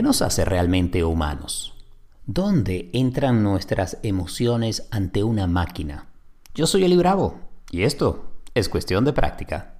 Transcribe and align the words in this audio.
¿Qué 0.00 0.04
nos 0.04 0.22
hace 0.22 0.46
realmente 0.46 1.04
humanos? 1.04 1.74
¿Dónde 2.24 2.88
entran 2.94 3.42
nuestras 3.42 3.98
emociones 4.02 4.88
ante 4.90 5.22
una 5.22 5.46
máquina? 5.46 6.06
Yo 6.54 6.66
soy 6.66 6.84
Eli 6.84 6.96
Bravo 6.96 7.38
y 7.70 7.82
esto 7.82 8.24
es 8.54 8.70
cuestión 8.70 9.04
de 9.04 9.12
práctica. 9.12 9.74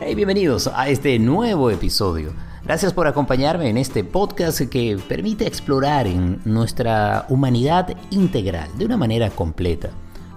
Hey, 0.00 0.14
bienvenidos 0.14 0.66
a 0.66 0.88
este 0.88 1.18
nuevo 1.18 1.70
episodio. 1.70 2.32
Gracias 2.64 2.94
por 2.94 3.06
acompañarme 3.06 3.68
en 3.68 3.76
este 3.76 4.02
podcast 4.02 4.62
que 4.62 4.98
permite 5.06 5.46
explorar 5.46 6.06
nuestra 6.46 7.26
humanidad 7.28 7.94
integral 8.08 8.70
de 8.78 8.86
una 8.86 8.96
manera 8.96 9.28
completa. 9.28 9.90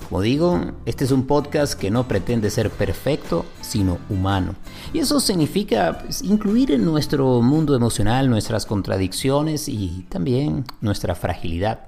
Como 0.08 0.21
digo, 0.21 0.62
este 0.86 1.04
es 1.04 1.12
un 1.12 1.27
podcast 1.27 1.73
que 1.73 1.91
no 1.91 2.08
pretende 2.08 2.50
ser 2.50 2.70
perfecto, 2.70 3.44
sino 3.59 3.98
humano. 4.09 4.55
Y 4.94 5.00
eso 5.00 5.20
significa 5.20 6.00
pues, 6.02 6.22
incluir 6.22 6.72
en 6.72 6.86
nuestro 6.86 7.41
mundo 7.41 7.76
emocional 7.76 8.30
nuestras 8.30 8.66
contradicciones 8.66 9.67
y 9.67 10.05
también 10.08 10.64
nuestra 10.80 11.14
fragilidad. 11.14 11.88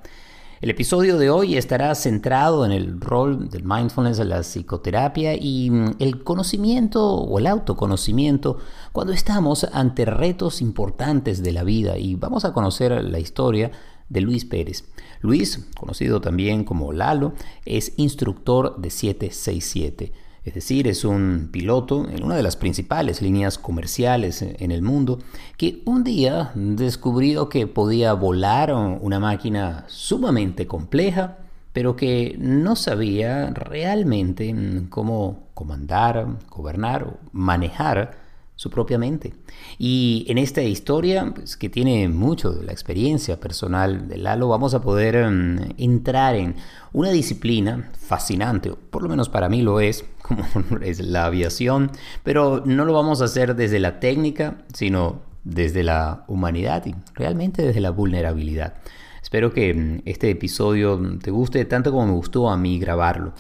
El 0.59 0.70
episodio 0.70 1.17
de 1.17 1.29
hoy 1.29 1.55
estará 1.55 1.95
centrado 1.95 2.66
en 2.66 2.73
el 2.73 2.99
rol 2.99 3.49
del 3.49 3.63
mindfulness 3.63 4.20
en 4.20 4.27
la 4.27 4.43
psicoterapia 4.43 5.35
y 5.35 5.70
mm, 5.70 5.91
el 5.99 6.21
conocimiento 6.26 7.01
o 7.15 7.40
el 7.40 7.48
autoconocimiento 7.48 8.57
cuando 8.91 9.13
estamos 9.13 9.63
ante 9.71 10.04
retos 10.04 10.62
importantes 10.62 11.41
de 11.41 11.54
la 11.54 11.63
vida 11.63 11.98
y 11.98 12.15
vamos 12.15 12.43
a 12.43 12.51
conocer 12.51 13.01
la 13.01 13.20
historia 13.20 13.71
de 14.09 14.20
Luis 14.21 14.43
Pérez. 14.43 14.84
Luis, 15.21 15.67
conocido 15.77 16.21
también 16.21 16.63
como 16.63 16.93
Lalo, 16.93 17.33
es 17.65 17.93
instructor 17.97 18.79
de 18.79 18.89
767. 18.89 20.13
Es 20.45 20.53
decir, 20.53 20.87
es 20.87 21.03
un 21.03 21.49
piloto 21.51 22.09
en 22.09 22.23
una 22.23 22.35
de 22.35 22.43
las 22.43 22.55
principales 22.55 23.21
líneas 23.21 23.57
comerciales 23.57 24.41
en 24.41 24.71
el 24.71 24.81
mundo 24.81 25.20
que 25.57 25.81
un 25.85 26.03
día 26.03 26.51
descubrió 26.55 27.49
que 27.49 27.67
podía 27.67 28.13
volar 28.13 28.73
una 28.73 29.20
máquina 29.20 29.85
sumamente 29.87 30.65
compleja, 30.65 31.37
pero 31.73 31.95
que 31.95 32.35
no 32.39 32.76
sabía 32.76 33.51
realmente 33.51 34.55
cómo 34.89 35.49
comandar, 35.54 36.26
gobernar 36.49 37.04
o 37.04 37.17
manejar 37.31 38.29
su 38.60 38.70
propia 38.70 38.98
mente. 38.98 39.32
Y 39.77 40.26
en 40.27 40.38
esta 40.38 40.62
historia, 40.62 41.32
pues, 41.34 41.55
que 41.55 41.70
tiene 41.70 42.10
mucho 42.10 42.52
de 42.52 42.66
la 42.66 42.74
experiencia 42.74 43.40
personal 43.40 44.10
de 44.10 44.18
Lalo, 44.18 44.49
vamos 44.49 44.74
a 44.74 44.82
poder 44.82 45.16
em, 45.16 45.60
entrar 45.77 46.35
en 46.35 46.55
una 46.91 47.10
disciplina 47.12 47.90
fascinante, 47.98 48.74
por 48.90 49.01
lo 49.01 49.07
menos 49.07 49.29
para 49.29 49.48
mí 49.48 49.62
lo 49.62 49.79
es, 49.79 50.04
como 50.21 50.43
es 50.82 50.99
la 50.99 51.27
aviación, 51.27 51.91
pero 52.24 52.62
no 52.66 52.84
lo 52.84 52.91
vamos 52.91 53.21
a 53.21 53.26
hacer 53.26 53.55
desde 53.55 53.79
la 53.79 54.01
técnica, 54.01 54.57
sino 54.73 55.21
desde 55.46 55.84
la 55.84 56.26
humanidad 56.27 56.85
y 56.85 56.96
realmente 57.16 57.62
desde 57.62 57.79
la 57.79 57.91
vulnerabilidad. 57.91 58.73
Espero 59.21 59.54
que 59.54 59.70
em, 59.70 60.01
este 60.04 60.29
episodio 60.29 60.99
te 61.23 61.32
guste 61.32 61.63
tanto 61.63 61.91
como 61.94 62.07
me 62.07 62.12
gustó 62.12 62.49
a 62.49 62.57
mí 62.57 62.77
grabarlo. 62.77 63.32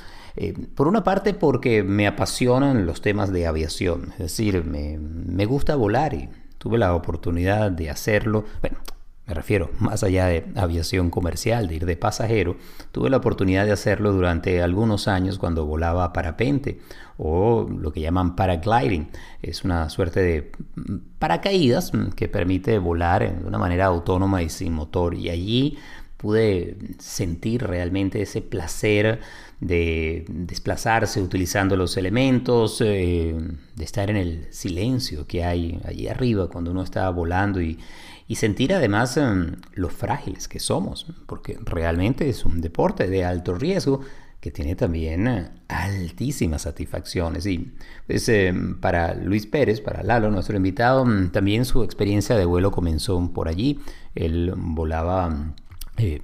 Eh, 0.41 0.53
por 0.73 0.87
una 0.87 1.03
parte 1.03 1.33
porque 1.33 1.83
me 1.83 2.07
apasionan 2.07 2.85
los 2.85 3.01
temas 3.01 3.29
de 3.29 3.45
aviación, 3.45 4.13
es 4.13 4.19
decir, 4.19 4.63
me, 4.63 4.97
me 4.97 5.45
gusta 5.45 5.75
volar 5.75 6.13
y 6.13 6.29
tuve 6.57 6.77
la 6.77 6.95
oportunidad 6.95 7.71
de 7.71 7.89
hacerlo, 7.89 8.45
bueno, 8.61 8.77
me 9.27 9.33
refiero 9.33 9.69
más 9.79 10.01
allá 10.01 10.27
de 10.27 10.45
aviación 10.55 11.09
comercial, 11.09 11.67
de 11.67 11.75
ir 11.75 11.85
de 11.85 11.97
pasajero, 11.97 12.55
tuve 12.93 13.09
la 13.09 13.17
oportunidad 13.17 13.65
de 13.65 13.73
hacerlo 13.73 14.13
durante 14.13 14.61
algunos 14.61 15.09
años 15.09 15.37
cuando 15.37 15.65
volaba 15.65 16.13
parapente 16.13 16.79
o 17.17 17.67
lo 17.69 17.91
que 17.91 17.99
llaman 17.99 18.37
paragliding. 18.37 19.09
Es 19.41 19.65
una 19.65 19.89
suerte 19.89 20.21
de 20.21 20.51
paracaídas 21.19 21.91
que 22.15 22.29
permite 22.29 22.79
volar 22.79 23.39
de 23.41 23.45
una 23.45 23.57
manera 23.57 23.87
autónoma 23.87 24.41
y 24.41 24.49
sin 24.49 24.71
motor. 24.73 25.13
Y 25.13 25.29
allí 25.29 25.77
pude 26.19 26.75
sentir 26.99 27.63
realmente 27.63 28.21
ese 28.21 28.41
placer 28.41 29.21
de 29.61 30.25
desplazarse 30.27 31.21
utilizando 31.21 31.77
los 31.77 31.95
elementos, 31.95 32.81
eh, 32.81 33.37
de 33.73 33.83
estar 33.85 34.09
en 34.09 34.17
el 34.17 34.47
silencio 34.51 35.25
que 35.25 35.45
hay 35.45 35.79
allí 35.85 36.09
arriba 36.09 36.49
cuando 36.49 36.71
uno 36.71 36.83
está 36.83 37.09
volando 37.09 37.61
y, 37.61 37.79
sentir 38.35 38.73
además 38.73 39.15
eh, 39.15 39.23
lo 39.73 39.89
frágiles 39.89 40.49
que 40.49 40.59
somos, 40.59 41.07
porque 41.25 41.57
realmente 41.63 42.27
es 42.27 42.45
un 42.45 42.59
deporte 42.59 43.07
de 43.07 43.23
alto 43.23 43.55
riesgo 43.55 44.01
que 44.41 44.51
tiene 44.51 44.75
también 44.75 45.25
eh, 45.25 45.49
altísimas 45.69 46.63
satisfacciones. 46.63 47.45
Y 47.45 47.71
pues, 48.07 48.29
para 48.81 49.15
Luis 49.15 49.47
Pérez, 49.47 49.79
para 49.79 50.03
Lalo, 50.03 50.29
nuestro 50.31 50.57
invitado, 50.57 51.05
también 51.31 51.63
su 51.63 51.81
experiencia 51.81 52.35
de 52.35 52.43
vuelo 52.43 52.71
comenzó 52.71 53.31
por 53.33 53.47
allí. 53.47 53.79
Él 54.15 54.53
volaba 54.55 55.53
eh, 55.99 56.21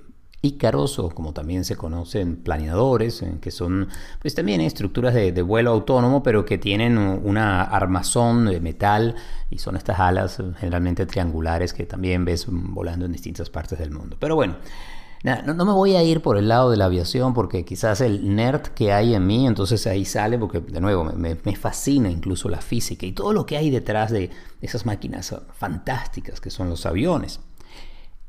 o 0.97 1.09
como 1.09 1.33
también 1.33 1.65
se 1.65 1.75
conocen 1.75 2.37
planeadores, 2.37 3.21
eh, 3.21 3.37
que 3.41 3.51
son 3.51 3.87
pues 4.21 4.35
también 4.35 4.61
estructuras 4.61 5.13
de, 5.13 5.41
vuelo 5.41 5.71
autónomo, 5.71 6.21
pero 6.21 6.45
que 6.45 6.57
tienen 6.57 6.97
una 6.97 7.63
armazón 7.63 8.45
de 8.45 8.59
metal 8.59 9.15
y 9.49 9.57
son 9.57 9.75
estas 9.75 9.99
alas 9.99 10.39
eh, 10.39 10.43
generalmente 10.59 11.05
triangulares 11.05 11.73
que 11.73 11.85
también 11.85 12.25
ves 12.25 12.45
volando 12.47 13.05
en 13.05 13.11
distintas 13.11 13.49
partes 13.49 13.79
del 13.79 13.91
mundo. 13.91 14.17
Pero 14.19 14.35
bueno, 14.35 14.57
no, 15.23 15.65
me 15.65 15.71
voy 15.71 15.95
a 15.95 16.03
ir 16.03 16.21
por 16.21 16.37
el 16.37 16.47
lado 16.47 16.69
de 16.69 16.77
la 16.77 16.85
aviación 16.85 17.33
porque 17.33 17.65
quizás 17.65 18.01
el 18.01 18.35
nerd 18.35 18.61
que 18.75 18.93
hay 18.93 19.15
en 19.15 19.25
mí, 19.25 19.47
entonces 19.47 19.87
ahí 19.87 20.05
sale 20.05 20.37
porque 20.37 20.59
de 20.59 20.79
nuevo 20.79 21.05
me 21.05 21.55
fascina 21.55 22.11
incluso 22.11 22.49
la 22.49 22.61
física 22.61 23.07
y 23.07 23.13
todo 23.13 23.33
lo 23.33 23.47
que 23.47 23.57
hay 23.57 23.71
detrás 23.71 24.11
de 24.11 24.29
esas 24.61 24.85
máquinas 24.85 25.35
fantásticas 25.57 26.39
que 26.39 26.51
son 26.51 26.69
los 26.69 26.85
aviones. 26.85 27.39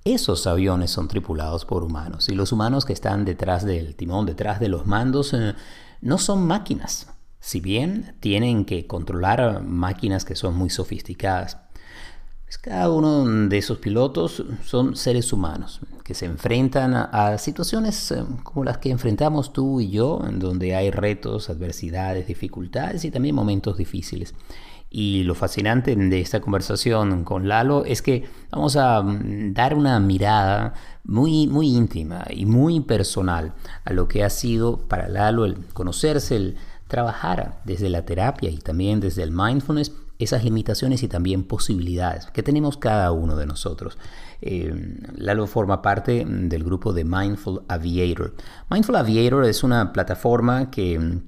Esos 0.07 0.47
aviones 0.47 0.93
son 0.93 1.09
tripulados 1.09 1.65
por 1.65 1.83
humanos 1.83 2.29
y 2.29 2.37
los 2.37 2.53
humanos 2.53 2.85
que 2.85 2.93
están 2.93 3.25
detrás 3.25 3.65
del 3.65 3.97
timón, 3.97 4.25
detrás 4.25 4.61
de 4.61 4.69
los 4.69 4.87
mandos, 4.87 5.35
eh, 5.35 5.55
no 6.01 6.19
son 6.19 6.47
máquinas. 6.47 7.09
Si 7.41 7.59
bien 7.59 8.15
tienen 8.21 8.67
que 8.67 8.87
controlar 8.87 9.65
máquinas 9.65 10.25
que 10.25 10.37
son 10.37 10.55
muy 10.55 10.71
sofisticadas, 10.71 11.59
pues 12.45 12.57
cada 12.57 12.89
uno 12.89 13.49
de 13.49 13.59
esos 13.59 13.79
pilotos 13.79 14.45
son 14.65 14.95
seres 14.95 15.33
humanos 15.33 15.81
que 16.05 16.15
se 16.15 16.27
enfrentan 16.27 16.95
a, 16.95 17.37
situaciones 17.39 18.13
eh, 18.13 18.25
como 18.45 18.63
las 18.63 18.79
que 18.79 18.91
enfrentamos 18.91 19.53
tú 19.53 19.81
y 19.81 19.91
yo, 19.91 20.23
en 20.25 20.39
donde 20.39 20.77
hay 20.77 20.93
retos, 20.93 21.51
adversidades, 21.51 22.29
dificultades 22.29 23.05
y 23.05 23.11
también 23.11 23.35
momentos 23.35 23.77
difíciles. 23.77 24.35
Y 24.99 25.25
lo 25.25 25.35
fascinante 25.35 25.95
de 25.95 26.21
esta 26.23 26.41
conversación 26.41 27.23
con 27.23 27.49
Lalo 27.49 27.85
es 27.85 28.01
que 28.01 28.25
vamos 28.51 28.77
a 28.77 29.03
mm, 29.03 29.53
dar 29.53 29.75
una 29.75 30.01
mirada 30.01 30.73
muy, 31.05 31.47
muy 31.49 31.69
íntima 31.69 32.25
y 32.31 32.47
muy 32.47 32.81
personal 32.81 33.53
a 33.85 33.93
lo 33.93 34.09
que 34.09 34.25
ha 34.25 34.31
sido 34.31 34.79
para 34.89 35.07
Lalo 35.07 35.45
el 35.45 35.67
conocerse, 35.75 36.37
el 36.37 36.57
trabajar 36.89 37.61
desde 37.67 37.91
la 37.91 38.07
terapia 38.07 38.49
y 38.49 38.57
también 38.57 39.01
desde 39.01 39.23
el 39.23 39.33
mindfulness 39.33 39.93
esas 40.19 40.45
limitaciones 40.45 41.03
y 41.03 41.09
también 41.09 41.45
posibilidades 41.45 42.29
que 42.31 42.43
tenemos 42.43 42.79
cada 42.79 43.13
uno 43.13 43.37
de 43.37 43.45
nosotros. 43.45 43.99
Eh, 44.41 44.99
Lalo 45.15 45.47
forma 45.47 45.83
parte 45.83 46.25
del 46.27 46.65
grupo 46.65 46.95
de 46.95 47.05
Mindful 47.05 47.61
Aviator. 47.69 48.35
Mindful 48.71 48.97
Aviator 48.97 49.45
es 49.45 49.63
una 49.63 49.93
plataforma 49.93 50.71
que 50.71 51.21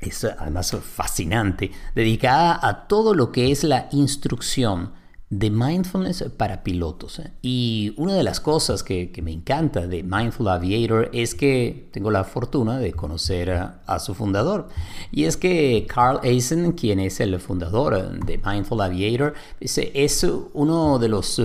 es 0.00 0.24
además 0.24 0.76
fascinante, 0.82 1.70
dedicada 1.94 2.58
a 2.62 2.86
todo 2.86 3.14
lo 3.14 3.32
que 3.32 3.50
es 3.50 3.64
la 3.64 3.88
instrucción 3.92 4.92
de 5.28 5.50
mindfulness 5.50 6.24
para 6.36 6.62
pilotos. 6.62 7.20
Y 7.42 7.94
una 7.96 8.14
de 8.14 8.22
las 8.22 8.40
cosas 8.40 8.82
que, 8.82 9.10
me 9.22 9.32
encanta 9.32 9.86
de 9.86 10.02
Mindful 10.04 10.48
Aviator 10.48 11.10
es 11.12 11.34
que 11.34 11.88
tengo 11.92 12.10
la 12.10 12.22
fortuna 12.22 12.78
de 12.78 12.92
conocer 12.92 13.50
a, 13.50 13.98
su 13.98 14.14
fundador. 14.14 14.68
Y 15.10 15.24
es 15.24 15.36
que 15.36 15.86
Carl 15.92 16.20
Eisen, 16.22 16.72
quien 16.72 17.00
es 17.00 17.18
el 17.20 17.40
fundador 17.40 18.20
de 18.24 18.38
Mindful 18.38 18.80
Aviator, 18.80 19.34
es 19.60 20.26
uno 20.52 20.98
de 20.98 21.08
los 21.08 21.42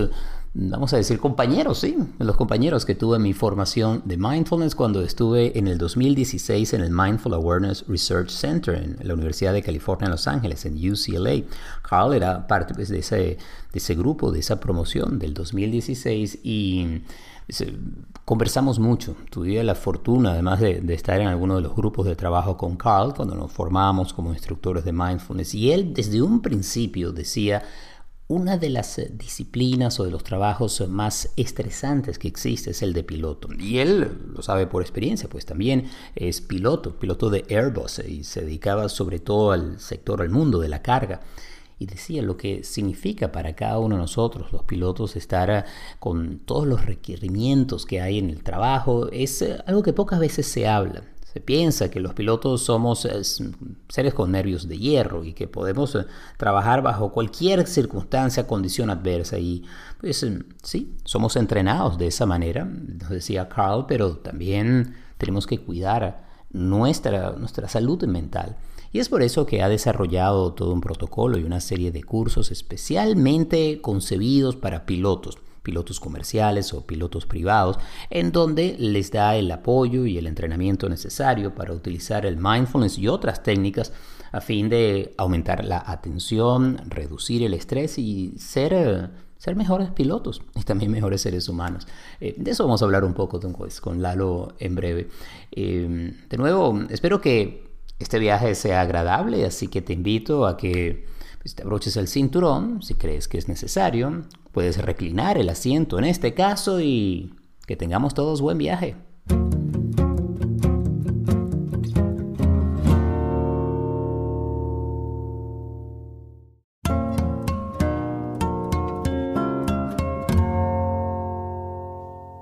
vamos 0.54 0.92
a 0.92 0.98
decir, 0.98 1.18
compañeros, 1.18 1.78
sí, 1.78 1.96
los 2.18 2.36
compañeros 2.36 2.84
que 2.84 2.94
tuve 2.94 3.16
en 3.16 3.22
mi 3.22 3.32
formación 3.32 4.02
de 4.04 4.18
mindfulness 4.18 4.74
cuando 4.74 5.00
estuve 5.02 5.58
en 5.58 5.66
el 5.66 5.78
2016 5.78 6.74
en 6.74 6.82
el 6.82 6.90
Mindful 6.90 7.32
Awareness 7.32 7.86
Research 7.88 8.28
Center 8.28 8.74
en 8.74 8.96
la 9.02 9.14
Universidad 9.14 9.54
de 9.54 9.62
California 9.62 10.06
en 10.06 10.10
Los 10.10 10.28
Ángeles, 10.28 10.66
en 10.66 10.74
UCLA. 10.74 11.42
Carl 11.88 12.12
era 12.12 12.46
parte 12.46 12.74
pues, 12.74 12.90
de, 12.90 12.98
ese, 12.98 13.16
de 13.16 13.38
ese 13.72 13.94
grupo, 13.94 14.30
de 14.30 14.40
esa 14.40 14.60
promoción 14.60 15.18
del 15.18 15.32
2016 15.32 16.40
y 16.42 17.00
pues, 17.46 17.62
eh, 17.62 17.74
conversamos 18.26 18.78
mucho. 18.78 19.16
Tuve 19.30 19.64
la 19.64 19.74
fortuna, 19.74 20.32
además 20.32 20.60
de, 20.60 20.82
de, 20.82 20.92
estar 20.92 21.18
en 21.18 21.28
alguno 21.28 21.56
de 21.56 21.62
los 21.62 21.74
grupos 21.74 22.04
de 22.04 22.14
trabajo 22.14 22.58
con 22.58 22.76
Carl, 22.76 23.14
cuando 23.14 23.34
nos 23.34 23.50
formábamos 23.50 24.12
como 24.12 24.34
instructores 24.34 24.84
de 24.84 24.92
mindfulness. 24.92 25.54
Y 25.54 25.72
él 25.72 25.94
desde 25.94 26.20
un 26.20 26.42
principio 26.42 27.10
decía, 27.10 27.62
una 28.32 28.56
de 28.56 28.70
las 28.70 28.98
eh, 28.98 29.10
disciplinas 29.12 30.00
o 30.00 30.04
de 30.04 30.10
los 30.10 30.24
trabajos 30.24 30.82
más 30.88 31.30
estresantes 31.36 32.18
que 32.18 32.28
existe 32.28 32.70
es 32.70 32.82
el 32.82 32.94
de 32.94 33.04
piloto. 33.04 33.48
Y 33.58 33.78
él 33.78 34.08
lo 34.34 34.40
sabe 34.40 34.66
por 34.66 34.80
experiencia, 34.80 35.28
pues 35.28 35.44
también 35.44 35.90
es 36.16 36.40
piloto, 36.40 36.98
piloto 36.98 37.28
de 37.28 37.44
Airbus 37.50 37.98
y 37.98 38.24
se 38.24 38.40
dedicaba 38.40 38.88
sobre 38.88 39.18
todo 39.18 39.52
al 39.52 39.78
sector, 39.78 40.22
al 40.22 40.30
mundo 40.30 40.58
de 40.60 40.68
la 40.68 40.80
carga. 40.82 41.20
y 41.78 41.86
decía 41.86 42.22
lo 42.22 42.36
que 42.36 42.62
significa 42.62 43.32
para 43.32 43.56
cada 43.56 43.78
uno 43.80 43.96
de 43.96 44.02
nosotros, 44.02 44.52
los 44.52 44.62
pilotos, 44.62 45.16
estar 45.16 45.64
con 45.98 46.38
todos 46.38 46.66
los 46.66 46.86
requerimientos 46.86 47.86
que 47.86 48.00
hay 48.00 48.18
en 48.18 48.30
el 48.30 48.44
trabajo, 48.44 49.08
es 49.10 49.42
eh, 49.42 49.58
algo 49.66 49.82
que 49.82 49.92
pocas 49.92 50.20
veces 50.20 50.46
se 50.46 50.68
habla. 50.68 51.02
Se 51.32 51.40
piensa 51.40 51.90
que 51.90 51.98
los 51.98 52.12
pilotos 52.12 52.62
somos 52.62 53.06
eh, 53.06 53.22
seres 53.88 54.12
con 54.12 54.32
nervios 54.32 54.68
de 54.68 54.76
hierro 54.76 55.24
y 55.24 55.32
que 55.32 55.48
podemos 55.48 55.94
eh, 55.94 56.04
trabajar 56.36 56.82
bajo 56.82 57.10
cualquier 57.10 57.66
circunstancia, 57.66 58.46
condición 58.46 58.90
adversa. 58.90 59.38
Y 59.38 59.64
pues 59.98 60.26
sí, 60.62 60.94
somos 61.04 61.36
entrenados 61.36 61.96
de 61.96 62.08
esa 62.08 62.26
manera, 62.26 62.66
nos 62.66 63.08
decía 63.08 63.48
Carl, 63.48 63.86
pero 63.88 64.18
también 64.18 64.94
tenemos 65.16 65.46
que 65.46 65.58
cuidar 65.58 66.26
nuestra, 66.50 67.30
nuestra 67.32 67.66
salud 67.66 68.04
mental. 68.04 68.58
Y 68.92 68.98
es 68.98 69.08
por 69.08 69.22
eso 69.22 69.46
que 69.46 69.62
ha 69.62 69.70
desarrollado 69.70 70.52
todo 70.52 70.74
un 70.74 70.82
protocolo 70.82 71.38
y 71.38 71.44
una 71.44 71.60
serie 71.60 71.92
de 71.92 72.02
cursos 72.02 72.50
especialmente 72.50 73.80
concebidos 73.80 74.54
para 74.56 74.84
pilotos, 74.84 75.38
pilotos 75.62 76.00
comerciales 76.00 76.74
o 76.74 76.86
pilotos 76.86 77.26
privados, 77.26 77.78
en 78.10 78.32
donde 78.32 78.76
les 78.78 79.10
da 79.10 79.36
el 79.36 79.50
apoyo 79.50 80.06
y 80.06 80.18
el 80.18 80.26
entrenamiento 80.26 80.88
necesario 80.88 81.54
para 81.54 81.72
utilizar 81.72 82.26
el 82.26 82.36
mindfulness 82.36 82.98
y 82.98 83.08
otras 83.08 83.42
técnicas 83.42 83.92
a 84.32 84.40
fin 84.40 84.68
de 84.68 85.14
aumentar 85.18 85.64
la 85.64 85.82
atención, 85.86 86.80
reducir 86.88 87.42
el 87.42 87.54
estrés 87.54 87.98
y 87.98 88.34
ser, 88.38 89.10
ser 89.36 89.56
mejores 89.56 89.90
pilotos 89.90 90.42
y 90.54 90.62
también 90.62 90.90
mejores 90.90 91.20
seres 91.20 91.48
humanos. 91.48 91.86
Eh, 92.20 92.34
de 92.36 92.50
eso 92.50 92.64
vamos 92.64 92.82
a 92.82 92.86
hablar 92.86 93.04
un 93.04 93.14
poco 93.14 93.38
pues, 93.38 93.80
con 93.80 94.02
Lalo 94.02 94.54
en 94.58 94.74
breve. 94.74 95.08
Eh, 95.52 96.14
de 96.28 96.36
nuevo, 96.38 96.80
espero 96.88 97.20
que 97.20 97.70
este 97.98 98.18
viaje 98.18 98.54
sea 98.54 98.80
agradable, 98.80 99.44
así 99.44 99.68
que 99.68 99.82
te 99.82 99.92
invito 99.92 100.46
a 100.46 100.56
que 100.56 101.06
pues, 101.40 101.54
te 101.54 101.62
abroches 101.62 101.96
el 101.96 102.08
cinturón 102.08 102.82
si 102.82 102.94
crees 102.94 103.28
que 103.28 103.38
es 103.38 103.48
necesario. 103.48 104.24
Puedes 104.52 104.78
reclinar 104.78 105.38
el 105.38 105.48
asiento 105.48 105.98
en 105.98 106.04
este 106.04 106.34
caso 106.34 106.80
y 106.80 107.34
que 107.66 107.74
tengamos 107.74 108.14
todos 108.14 108.40
buen 108.40 108.58
viaje. 108.58 108.96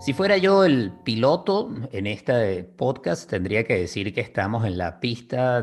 Si 0.01 0.15
fuera 0.15 0.39
yo 0.39 0.65
el 0.65 0.93
piloto 1.05 1.71
en 1.93 2.07
este 2.07 2.65
podcast, 2.65 3.29
tendría 3.29 3.65
que 3.65 3.81
decir 3.81 4.15
que 4.15 4.23
estamos 4.23 4.65
en 4.65 4.79
la 4.79 4.99
pista, 4.99 5.63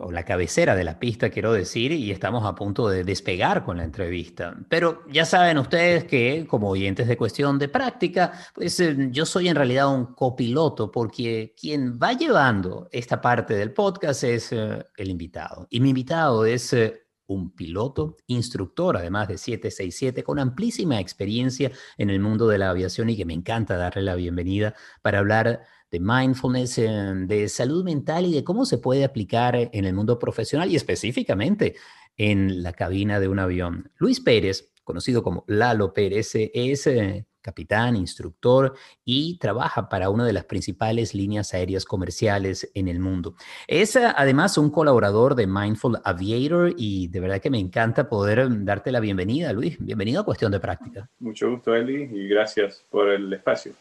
o 0.00 0.12
la 0.12 0.26
cabecera 0.26 0.76
de 0.76 0.84
la 0.84 0.98
pista, 0.98 1.30
quiero 1.30 1.54
decir, 1.54 1.90
y 1.92 2.10
estamos 2.10 2.44
a 2.44 2.54
punto 2.54 2.90
de 2.90 3.04
despegar 3.04 3.64
con 3.64 3.78
la 3.78 3.84
entrevista. 3.84 4.54
Pero 4.68 5.02
ya 5.10 5.24
saben 5.24 5.56
ustedes 5.56 6.04
que, 6.04 6.46
como 6.46 6.68
oyentes 6.68 7.08
de 7.08 7.16
cuestión 7.16 7.58
de 7.58 7.68
práctica, 7.68 8.32
pues 8.54 8.78
eh, 8.80 9.08
yo 9.12 9.24
soy 9.24 9.48
en 9.48 9.56
realidad 9.56 9.88
un 9.88 10.14
copiloto, 10.14 10.92
porque 10.92 11.54
quien 11.58 11.98
va 11.98 12.12
llevando 12.12 12.86
esta 12.92 13.22
parte 13.22 13.54
del 13.54 13.72
podcast 13.72 14.24
es 14.24 14.52
eh, 14.52 14.84
el 14.98 15.08
invitado. 15.08 15.66
Y 15.70 15.80
mi 15.80 15.88
invitado 15.88 16.44
es 16.44 16.74
eh, 16.74 17.00
un 17.30 17.50
piloto, 17.54 18.16
instructor, 18.26 18.96
además 18.96 19.28
de 19.28 19.38
767, 19.38 20.24
con 20.24 20.38
amplísima 20.38 21.00
experiencia 21.00 21.70
en 21.96 22.10
el 22.10 22.20
mundo 22.20 22.48
de 22.48 22.58
la 22.58 22.70
aviación 22.70 23.08
y 23.08 23.16
que 23.16 23.24
me 23.24 23.34
encanta 23.34 23.76
darle 23.76 24.02
la 24.02 24.16
bienvenida 24.16 24.74
para 25.00 25.20
hablar 25.20 25.62
de 25.90 26.00
mindfulness, 26.00 26.78
eh, 26.78 26.88
de 27.26 27.48
salud 27.48 27.84
mental 27.84 28.26
y 28.26 28.32
de 28.32 28.44
cómo 28.44 28.64
se 28.64 28.78
puede 28.78 29.04
aplicar 29.04 29.56
en 29.56 29.84
el 29.84 29.94
mundo 29.94 30.18
profesional 30.18 30.70
y 30.70 30.76
específicamente 30.76 31.76
en 32.16 32.62
la 32.62 32.72
cabina 32.72 33.20
de 33.20 33.28
un 33.28 33.38
avión. 33.38 33.92
Luis 33.96 34.20
Pérez, 34.20 34.72
conocido 34.82 35.22
como 35.22 35.44
Lalo 35.46 35.92
Pérez, 35.92 36.32
es 36.34 36.86
eh, 36.86 37.26
capitán, 37.40 37.96
instructor 37.96 38.74
y 39.04 39.38
trabaja 39.38 39.88
para 39.88 40.10
una 40.10 40.24
de 40.24 40.32
las 40.32 40.44
principales 40.44 41.14
líneas 41.14 41.54
aéreas 41.54 41.84
comerciales 41.84 42.70
en 42.74 42.88
el 42.88 43.00
mundo. 43.00 43.34
Es 43.66 43.96
eh, 43.96 44.12
además 44.14 44.58
un 44.58 44.70
colaborador 44.70 45.34
de 45.34 45.46
Mindful 45.46 45.98
Aviator 46.04 46.74
y 46.76 47.08
de 47.08 47.20
verdad 47.20 47.40
que 47.40 47.50
me 47.50 47.58
encanta 47.58 48.08
poder 48.08 48.46
darte 48.64 48.92
la 48.92 49.00
bienvenida, 49.00 49.52
Luis. 49.52 49.76
Bienvenido 49.78 50.20
a 50.20 50.24
Cuestión 50.24 50.52
de 50.52 50.60
Práctica. 50.60 51.08
Mucho 51.18 51.50
gusto, 51.50 51.74
Eli, 51.74 52.02
y 52.02 52.28
gracias 52.28 52.84
por 52.90 53.08
el 53.08 53.32
espacio. 53.32 53.72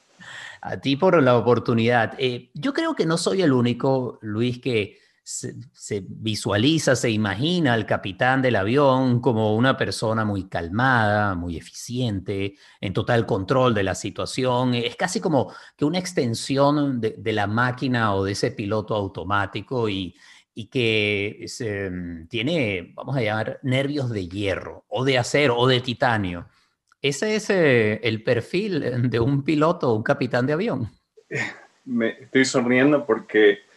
A 0.62 0.78
ti 0.78 0.96
por 0.96 1.22
la 1.22 1.38
oportunidad. 1.38 2.14
Eh, 2.18 2.50
yo 2.54 2.74
creo 2.74 2.94
que 2.94 3.06
no 3.06 3.18
soy 3.18 3.42
el 3.42 3.54
único, 3.54 4.20
Luis, 4.22 4.60
que 4.60 4.98
se, 5.30 6.04
visualiza, 6.08 6.96
se 6.96 7.12
imagina 7.12 7.74
al 7.74 7.86
capitán 7.86 8.42
del 8.42 8.56
avión 8.56 9.22
como 9.22 9.56
una 9.56 9.78
persona 9.78 10.26
muy 10.26 10.50
calmada, 10.50 11.36
muy 11.36 11.56
eficiente, 11.56 12.56
en 12.82 12.94
total 12.94 13.28
control 13.28 13.76
de 13.76 13.84
la 13.84 13.94
situación. 13.94 14.74
Es 14.74 14.96
casi 14.96 15.22
como 15.22 15.54
que 15.78 15.86
una 15.86 16.00
extensión 16.00 17.00
de, 17.00 17.32
la 17.32 17.46
máquina 17.46 18.16
o 18.16 18.24
de 18.24 18.32
ese 18.32 18.52
piloto 18.52 18.96
automático 18.96 19.88
y, 19.88 20.16
que 20.72 21.46
mm, 21.92 22.28
tiene, 22.28 22.92
vamos 22.96 23.16
a 23.16 23.22
llamar, 23.22 23.60
nervios 23.62 24.10
de 24.10 24.28
hierro 24.28 24.84
o 24.90 25.06
de 25.06 25.20
acero 25.20 25.58
o 25.58 25.68
de 25.68 25.80
titanio. 25.80 26.48
¿Ese 27.02 27.36
es 27.36 27.50
eh, 27.52 28.02
el 28.04 28.24
perfil 28.24 29.10
de 29.10 29.20
un 29.20 29.44
piloto 29.44 29.94
un 29.94 30.04
capitán 30.04 30.48
de 30.48 30.54
avión? 30.54 30.90
Me 31.86 32.10
estoy 32.20 32.46
sonriendo 32.46 33.06
porque 33.06 33.69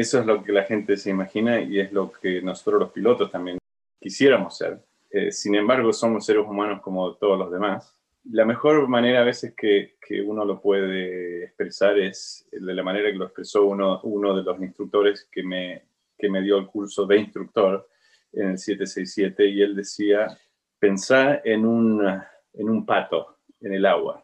eso 0.00 0.20
es 0.20 0.26
lo 0.26 0.42
que 0.42 0.52
la 0.52 0.64
gente 0.64 0.96
se 0.96 1.10
imagina 1.10 1.60
y 1.60 1.80
es 1.80 1.92
lo 1.92 2.12
que 2.12 2.42
nosotros 2.42 2.80
los 2.80 2.92
pilotos 2.92 3.30
también 3.30 3.58
quisiéramos 4.00 4.56
ser. 4.56 4.80
Eh, 5.10 5.32
sin 5.32 5.54
embargo, 5.54 5.92
somos 5.92 6.24
seres 6.24 6.44
humanos 6.46 6.80
como 6.82 7.14
todos 7.14 7.38
los 7.38 7.50
demás. 7.50 7.94
La 8.30 8.44
mejor 8.44 8.86
manera 8.88 9.20
a 9.20 9.24
veces 9.24 9.54
que, 9.56 9.96
que, 10.06 10.20
uno 10.20 10.44
lo 10.44 10.60
puede 10.60 11.44
expresar 11.44 11.98
es 11.98 12.46
de 12.52 12.74
la 12.74 12.82
manera 12.82 13.10
que 13.10 13.16
lo 13.16 13.24
expresó 13.24 13.64
uno, 13.64 14.00
uno 14.02 14.36
de 14.36 14.42
los 14.42 14.60
instructores 14.60 15.28
que 15.32 15.42
me, 15.42 15.82
que 16.18 16.28
me 16.28 16.42
dio 16.42 16.58
el 16.58 16.66
curso 16.66 17.06
de 17.06 17.18
instructor 17.18 17.88
en 18.32 18.50
el 18.50 18.58
767 18.58 19.46
y 19.46 19.62
él 19.62 19.74
decía, 19.74 20.36
pensar 20.78 21.40
en 21.44 21.64
un, 21.64 22.06
en 22.54 22.68
un 22.68 22.84
pato 22.84 23.38
en 23.60 23.72
el 23.72 23.86
agua. 23.86 24.22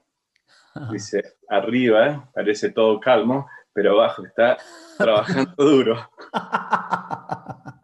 Dice, 0.93 1.37
arriba 1.49 2.31
parece 2.35 2.71
todo 2.71 3.01
calmo, 3.01 3.47
pero 3.75 3.93
abajo 3.93 4.25
está 4.25 4.57
trabajando 4.97 5.53
duro. 5.59 6.11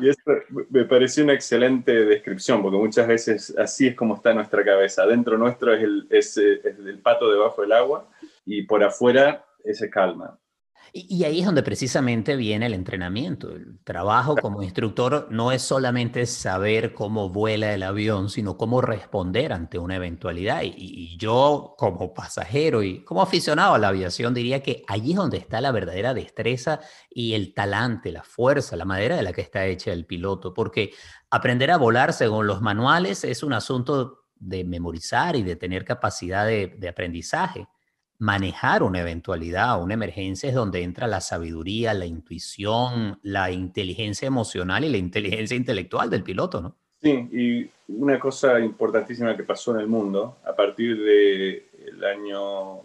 Y 0.00 0.08
esto 0.08 0.32
me 0.70 0.84
pareció 0.84 1.22
una 1.22 1.32
excelente 1.32 2.04
descripción, 2.04 2.60
porque 2.62 2.76
muchas 2.76 3.06
veces 3.06 3.54
así 3.56 3.86
es 3.88 3.94
como 3.94 4.16
está 4.16 4.34
nuestra 4.34 4.64
cabeza. 4.64 5.06
Dentro 5.06 5.38
nuestro 5.38 5.72
es 5.72 5.82
el, 5.82 6.06
es, 6.10 6.36
es 6.36 6.78
el 6.78 6.98
pato 6.98 7.30
debajo 7.30 7.62
del 7.62 7.72
agua 7.72 8.08
y 8.44 8.62
por 8.62 8.82
afuera 8.82 9.44
ese 9.62 9.88
calma. 9.90 10.38
Y, 10.92 11.24
ahí 11.24 11.40
es 11.40 11.46
donde 11.46 11.62
precisamente 11.62 12.36
viene 12.36 12.66
el 12.66 12.74
entrenamiento. 12.74 13.54
El 13.54 13.78
trabajo 13.84 14.36
como 14.36 14.62
instructor 14.62 15.28
no 15.30 15.52
es 15.52 15.62
solamente 15.62 16.24
saber 16.26 16.94
cómo 16.94 17.28
vuela 17.28 17.74
el 17.74 17.82
avión, 17.82 18.30
sino 18.30 18.56
cómo 18.56 18.80
responder 18.80 19.52
ante 19.52 19.78
una 19.78 19.96
eventualidad. 19.96 20.62
Y, 20.64 21.16
yo 21.18 21.74
como 21.76 22.14
pasajero 22.14 22.82
y 22.82 23.04
como 23.04 23.22
aficionado 23.22 23.74
a 23.74 23.78
la 23.78 23.88
aviación 23.88 24.34
diría 24.34 24.62
que 24.62 24.82
allí 24.86 25.12
es 25.12 25.16
donde 25.16 25.38
está 25.38 25.60
la 25.60 25.72
verdadera 25.72 26.14
destreza 26.14 26.80
y 27.10 27.34
el 27.34 27.54
talante, 27.54 28.12
la 28.12 28.22
fuerza, 28.22 28.76
la 28.76 28.84
madera 28.84 29.16
de 29.16 29.22
la 29.22 29.32
que 29.32 29.40
está 29.42 29.66
hecha 29.66 29.92
el 29.92 30.06
piloto. 30.06 30.54
Porque 30.54 30.92
aprender 31.30 31.70
a 31.70 31.76
volar 31.76 32.12
según 32.12 32.46
los 32.46 32.60
manuales 32.60 33.24
es 33.24 33.42
un 33.42 33.52
asunto 33.52 34.24
de 34.36 34.64
memorizar 34.64 35.36
y 35.36 35.42
de 35.42 35.56
tener 35.56 35.84
capacidad 35.84 36.46
de 36.46 36.88
aprendizaje 36.88 37.66
manejar 38.18 38.82
una 38.82 39.00
eventualidad, 39.00 39.80
una 39.80 39.94
emergencia 39.94 40.48
es 40.48 40.54
donde 40.54 40.82
entra 40.82 41.06
la 41.06 41.20
sabiduría, 41.20 41.94
la 41.94 42.06
intuición, 42.06 43.18
la 43.22 43.50
inteligencia 43.50 44.26
emocional 44.26 44.84
y 44.84 44.90
la 44.90 44.96
inteligencia 44.96 45.56
intelectual 45.56 46.10
del 46.10 46.24
piloto, 46.24 46.60
¿no? 46.60 46.76
Sí, 47.00 47.28
y 47.32 47.70
una 47.92 48.18
cosa 48.18 48.58
importantísima 48.58 49.36
que 49.36 49.44
pasó 49.44 49.72
en 49.72 49.80
el 49.80 49.86
mundo 49.86 50.38
a 50.44 50.54
partir 50.54 51.00
del 51.00 52.04
año 52.04 52.80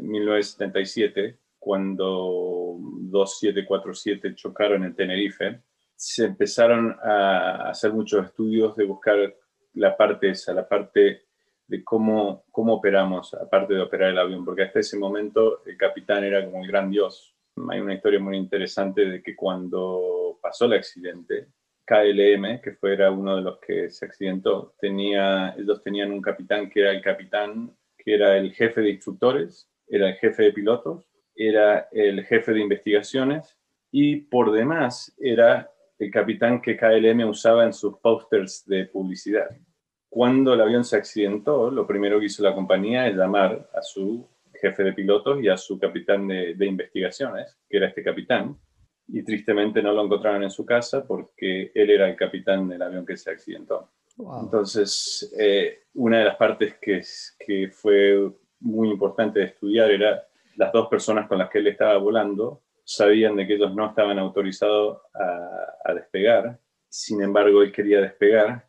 1977, 0.00 1.36
cuando 1.58 2.76
2747 2.78 4.36
chocaron 4.36 4.84
en 4.84 4.94
Tenerife, 4.94 5.62
se 5.96 6.26
empezaron 6.26 6.96
a 7.02 7.70
hacer 7.70 7.92
muchos 7.92 8.24
estudios 8.24 8.76
de 8.76 8.84
buscar 8.84 9.34
la 9.74 9.96
parte 9.96 10.30
esa, 10.30 10.54
la 10.54 10.68
parte 10.68 11.25
de 11.66 11.82
cómo, 11.82 12.44
cómo 12.50 12.74
operamos, 12.74 13.34
aparte 13.34 13.74
de 13.74 13.80
operar 13.80 14.10
el 14.10 14.18
avión, 14.18 14.44
porque 14.44 14.62
hasta 14.62 14.80
ese 14.80 14.98
momento 14.98 15.64
el 15.66 15.76
capitán 15.76 16.24
era 16.24 16.44
como 16.44 16.62
el 16.62 16.68
gran 16.68 16.90
dios. 16.90 17.34
Hay 17.70 17.80
una 17.80 17.94
historia 17.94 18.20
muy 18.20 18.36
interesante 18.36 19.04
de 19.04 19.22
que 19.22 19.34
cuando 19.34 20.38
pasó 20.40 20.66
el 20.66 20.74
accidente, 20.74 21.48
KLM, 21.86 22.60
que 22.60 22.72
fuera 22.72 23.10
uno 23.10 23.36
de 23.36 23.42
los 23.42 23.58
que 23.60 23.88
se 23.90 24.06
accidentó, 24.06 24.74
tenía, 24.80 25.54
ellos 25.56 25.82
tenían 25.82 26.10
un 26.10 26.20
capitán 26.20 26.68
que 26.68 26.80
era 26.80 26.90
el 26.90 27.00
capitán, 27.00 27.76
que 27.96 28.14
era 28.14 28.36
el 28.36 28.52
jefe 28.52 28.80
de 28.80 28.90
instructores, 28.90 29.70
era 29.88 30.08
el 30.08 30.16
jefe 30.16 30.42
de 30.44 30.52
pilotos, 30.52 31.08
era 31.34 31.88
el 31.92 32.24
jefe 32.24 32.52
de 32.52 32.60
investigaciones 32.60 33.56
y 33.92 34.16
por 34.16 34.52
demás 34.52 35.14
era 35.18 35.70
el 35.98 36.10
capitán 36.10 36.60
que 36.60 36.76
KLM 36.76 37.28
usaba 37.28 37.64
en 37.64 37.72
sus 37.72 37.98
posters 37.98 38.64
de 38.66 38.86
publicidad. 38.86 39.48
Cuando 40.16 40.54
el 40.54 40.62
avión 40.62 40.82
se 40.82 40.96
accidentó, 40.96 41.70
lo 41.70 41.86
primero 41.86 42.18
que 42.18 42.24
hizo 42.24 42.42
la 42.42 42.54
compañía 42.54 43.06
es 43.06 43.14
llamar 43.14 43.68
a 43.74 43.82
su 43.82 44.26
jefe 44.50 44.82
de 44.82 44.94
pilotos 44.94 45.42
y 45.42 45.48
a 45.50 45.58
su 45.58 45.78
capitán 45.78 46.26
de, 46.26 46.56
investigaciones, 46.66 47.58
que 47.68 47.76
era 47.76 47.88
este 47.88 48.02
capitán, 48.02 48.58
y 49.08 49.22
tristemente 49.22 49.82
no 49.82 49.92
lo 49.92 50.02
encontraron 50.02 50.42
en 50.42 50.50
su 50.50 50.64
casa 50.64 51.06
porque 51.06 51.70
él 51.74 51.90
era 51.90 52.08
el 52.08 52.16
capitán 52.16 52.66
del 52.66 52.80
avión 52.80 53.04
que 53.04 53.14
se 53.18 53.30
accidentó. 53.30 53.90
Entonces, 54.40 55.34
eh, 55.38 55.80
una 55.92 56.20
de 56.20 56.24
las 56.24 56.36
partes 56.36 56.76
que, 56.80 57.02
que 57.38 57.68
fue 57.68 58.18
muy 58.60 58.88
importante 58.88 59.40
de 59.40 59.44
estudiar 59.44 59.90
era 59.90 60.26
las 60.56 60.72
dos 60.72 60.88
personas 60.88 61.28
con 61.28 61.36
las 61.36 61.50
que 61.50 61.58
él 61.58 61.66
estaba 61.66 61.98
volando 61.98 62.62
sabían 62.84 63.36
de 63.36 63.46
que 63.46 63.56
ellos 63.56 63.74
no 63.74 63.86
estaban 63.86 64.18
autorizados 64.18 64.96
a, 65.12 65.90
a 65.90 65.92
despegar, 65.92 66.58
sin 66.88 67.20
embargo 67.20 67.62
él 67.62 67.70
quería 67.70 68.00
despegar 68.00 68.65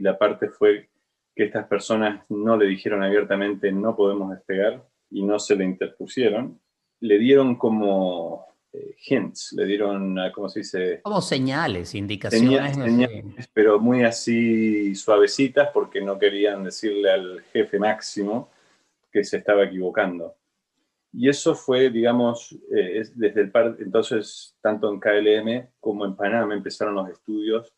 y 0.00 0.02
la 0.02 0.16
parte 0.18 0.48
fue 0.48 0.88
que 1.36 1.44
estas 1.44 1.66
personas 1.66 2.24
no 2.30 2.56
le 2.56 2.66
dijeron 2.66 3.02
abiertamente 3.02 3.70
no 3.70 3.94
podemos 3.94 4.30
despegar 4.30 4.82
y 5.10 5.22
no 5.22 5.38
se 5.38 5.54
le 5.56 5.64
interpusieron, 5.64 6.58
le 7.00 7.18
dieron 7.18 7.56
como 7.56 8.46
eh, 8.72 8.96
hints, 9.06 9.52
le 9.52 9.66
dieron, 9.66 10.18
ah, 10.18 10.32
¿cómo 10.32 10.48
se 10.48 10.60
dice? 10.60 11.00
Como 11.02 11.20
señales, 11.20 11.94
indicaciones. 11.94 12.78
pero 13.52 13.78
muy 13.78 14.04
así 14.04 14.94
suavecitas 14.94 15.68
porque 15.74 16.00
no 16.00 16.18
querían 16.18 16.64
decirle 16.64 17.10
al 17.10 17.42
jefe 17.52 17.78
máximo 17.78 18.50
que 19.12 19.22
se 19.22 19.36
estaba 19.36 19.64
equivocando. 19.64 20.34
Y 21.12 21.28
eso 21.28 21.54
fue, 21.54 21.90
digamos, 21.90 22.56
eh, 22.74 23.02
desde 23.16 23.40
el 23.42 23.50
par, 23.50 23.76
entonces, 23.80 24.56
tanto 24.62 24.90
en 24.90 25.00
KLM 25.00 25.68
como 25.78 26.06
en 26.06 26.16
Panamá 26.16 26.54
empezaron 26.54 26.94
los 26.94 27.10
estudios 27.10 27.74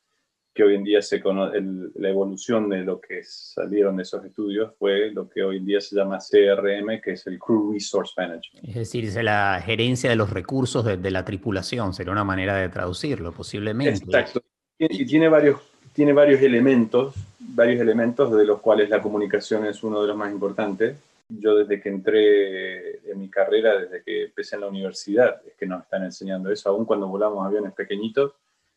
que 0.54 0.62
hoy 0.62 0.74
en 0.74 0.84
día 0.84 1.00
se 1.00 1.22
la 1.24 2.08
evolución 2.08 2.68
de 2.68 2.78
lo 2.78 3.00
que 3.00 3.22
salieron 3.24 3.96
de 3.96 4.02
esos 4.02 4.24
estudios 4.24 4.72
fue 4.78 5.10
lo 5.10 5.28
que 5.28 5.42
hoy 5.42 5.56
en 5.56 5.66
día 5.66 5.80
se 5.80 5.96
llama 5.96 6.18
CRM, 6.18 7.00
que 7.00 7.12
es 7.12 7.26
el 7.26 7.38
Crew 7.38 7.72
Resource 7.72 8.12
Management. 8.16 8.68
Es 8.68 8.74
decir, 8.74 9.04
es 9.04 9.14
la 9.22 9.62
gerencia 9.64 10.10
de 10.10 10.16
los 10.16 10.30
recursos 10.30 10.84
de, 10.84 11.10
la 11.10 11.24
tripulación, 11.24 11.94
sería 11.94 12.12
una 12.12 12.24
manera 12.24 12.56
de 12.56 12.68
traducirlo, 12.68 13.32
posiblemente. 13.32 14.04
Exacto. 14.04 14.42
Y 14.78 15.06
tiene 15.06 15.28
varios, 15.28 15.60
tiene 15.94 16.12
varios 16.12 16.42
elementos, 16.42 17.14
varios 17.38 17.80
elementos 17.80 18.34
de 18.36 18.44
los 18.44 18.60
cuales 18.60 18.90
la 18.90 19.00
comunicación 19.00 19.64
es 19.64 19.82
uno 19.82 20.02
de 20.02 20.08
los 20.08 20.16
más 20.16 20.32
importantes. 20.32 20.96
Yo 21.28 21.56
desde 21.56 21.80
que 21.80 21.88
entré 21.88 23.10
en 23.10 23.20
mi 23.20 23.28
carrera, 23.28 23.78
desde 23.78 24.02
que 24.02 24.24
empecé 24.24 24.56
en 24.56 24.62
la 24.62 24.66
universidad, 24.68 25.40
es 25.46 25.54
que 25.54 25.66
nos 25.66 25.82
están 25.82 26.04
enseñando 26.04 26.50
eso, 26.50 26.68
aún 26.68 26.84
cuando 26.84 27.08
volamos 27.08 27.46
aviones 27.46 27.72
pequeñitos, 27.72 28.32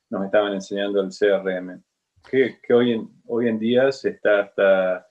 nos 0.10 0.26
estaban 0.26 0.54
enseñando 0.54 1.02
el 1.02 1.10
CRM, 1.10 1.82
que, 2.30 2.74
hoy, 2.74 2.94
en, 2.94 3.10
hoy 3.28 3.48
en 3.48 3.60
día 3.60 3.92
se 3.92 4.10
está 4.10 4.42
hasta 4.42 5.08